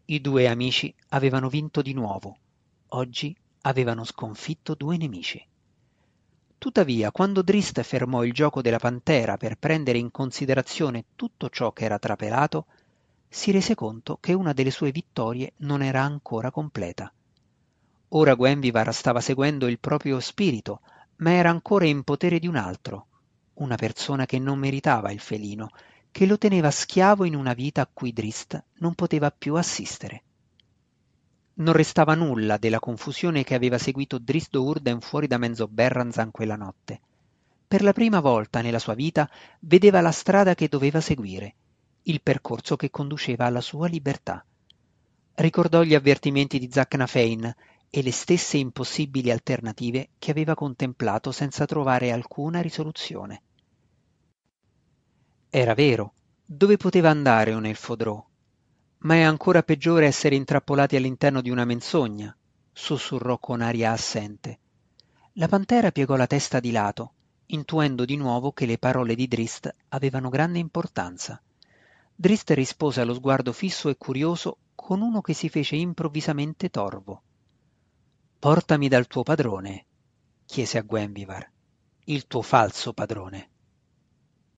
I 0.06 0.20
due 0.20 0.48
amici 0.48 0.92
avevano 1.10 1.48
vinto 1.48 1.82
di 1.82 1.92
nuovo. 1.92 2.36
Oggi 2.88 3.36
avevano 3.62 4.04
sconfitto 4.04 4.74
due 4.74 4.96
nemici. 4.96 5.44
Tuttavia, 6.58 7.12
quando 7.12 7.42
Drist 7.42 7.80
fermò 7.82 8.24
il 8.24 8.32
gioco 8.32 8.62
della 8.62 8.78
pantera 8.78 9.36
per 9.36 9.56
prendere 9.56 9.98
in 9.98 10.10
considerazione 10.10 11.04
tutto 11.14 11.48
ciò 11.48 11.72
che 11.72 11.84
era 11.84 11.98
trapelato, 11.98 12.66
si 13.28 13.50
rese 13.50 13.74
conto 13.74 14.18
che 14.20 14.32
una 14.32 14.52
delle 14.52 14.70
sue 14.70 14.90
vittorie 14.90 15.52
non 15.58 15.82
era 15.82 16.02
ancora 16.02 16.50
completa. 16.50 17.12
Ora 18.10 18.34
Gwenvivar 18.34 18.94
stava 18.94 19.20
seguendo 19.20 19.66
il 19.66 19.80
proprio 19.80 20.20
spirito, 20.20 20.80
ma 21.16 21.32
era 21.32 21.50
ancora 21.50 21.86
in 21.86 22.04
potere 22.04 22.38
di 22.38 22.46
un 22.46 22.56
altro, 22.56 23.06
una 23.54 23.76
persona 23.76 24.26
che 24.26 24.38
non 24.38 24.58
meritava 24.58 25.10
il 25.10 25.18
felino, 25.18 25.70
che 26.10 26.26
lo 26.26 26.38
teneva 26.38 26.70
schiavo 26.70 27.24
in 27.24 27.34
una 27.34 27.52
vita 27.52 27.82
a 27.82 27.90
cui 27.92 28.12
Drist 28.12 28.62
non 28.78 28.94
poteva 28.94 29.30
più 29.30 29.56
assistere. 29.56 30.22
Non 31.54 31.74
restava 31.74 32.14
nulla 32.14 32.58
della 32.58 32.78
confusione 32.78 33.42
che 33.42 33.54
aveva 33.54 33.78
seguito 33.78 34.18
Dristo 34.18 34.62
Urden 34.62 35.00
fuori 35.00 35.26
da 35.26 35.38
Menzo 35.38 35.68
Berranzan 35.68 36.30
quella 36.30 36.56
notte. 36.56 37.00
Per 37.66 37.82
la 37.82 37.92
prima 37.92 38.20
volta 38.20 38.60
nella 38.60 38.78
sua 38.78 38.94
vita 38.94 39.28
vedeva 39.60 40.00
la 40.00 40.12
strada 40.12 40.54
che 40.54 40.68
doveva 40.68 41.00
seguire, 41.00 41.54
il 42.02 42.22
percorso 42.22 42.76
che 42.76 42.90
conduceva 42.90 43.46
alla 43.46 43.60
sua 43.60 43.88
libertà. 43.88 44.44
Ricordò 45.34 45.82
gli 45.82 45.94
avvertimenti 45.94 46.58
di 46.58 46.70
Zacnafein 46.70 47.54
e 47.90 48.02
le 48.02 48.12
stesse 48.12 48.56
impossibili 48.56 49.30
alternative 49.30 50.10
che 50.18 50.30
aveva 50.30 50.54
contemplato 50.54 51.32
senza 51.32 51.64
trovare 51.64 52.10
alcuna 52.10 52.60
risoluzione. 52.60 53.42
Era 55.48 55.74
vero, 55.74 56.12
dove 56.44 56.76
poteva 56.76 57.10
andare 57.10 57.54
un 57.54 57.64
elfodrò? 57.64 58.24
Ma 58.98 59.14
è 59.14 59.22
ancora 59.22 59.62
peggiore 59.62 60.06
essere 60.06 60.34
intrappolati 60.34 60.96
all'interno 60.96 61.40
di 61.40 61.50
una 61.50 61.64
menzogna, 61.64 62.36
sussurrò 62.72 63.38
con 63.38 63.60
aria 63.60 63.92
assente. 63.92 64.58
La 65.34 65.48
pantera 65.48 65.92
piegò 65.92 66.16
la 66.16 66.26
testa 66.26 66.60
di 66.60 66.70
lato, 66.70 67.12
intuendo 67.46 68.04
di 68.04 68.16
nuovo 68.16 68.52
che 68.52 68.66
le 68.66 68.78
parole 68.78 69.14
di 69.14 69.28
Drist 69.28 69.72
avevano 69.88 70.28
grande 70.28 70.58
importanza. 70.58 71.40
Drist 72.14 72.50
rispose 72.50 73.00
allo 73.00 73.14
sguardo 73.14 73.52
fisso 73.52 73.88
e 73.88 73.96
curioso 73.96 74.58
con 74.74 75.02
uno 75.02 75.20
che 75.20 75.34
si 75.34 75.48
fece 75.48 75.76
improvvisamente 75.76 76.70
torvo. 76.70 77.22
Portami 78.46 78.86
dal 78.86 79.08
tuo 79.08 79.24
padrone, 79.24 79.86
chiese 80.46 80.78
a 80.78 80.82
Gwenvivar, 80.82 81.50
il 82.04 82.28
tuo 82.28 82.42
falso 82.42 82.92
padrone. 82.92 83.50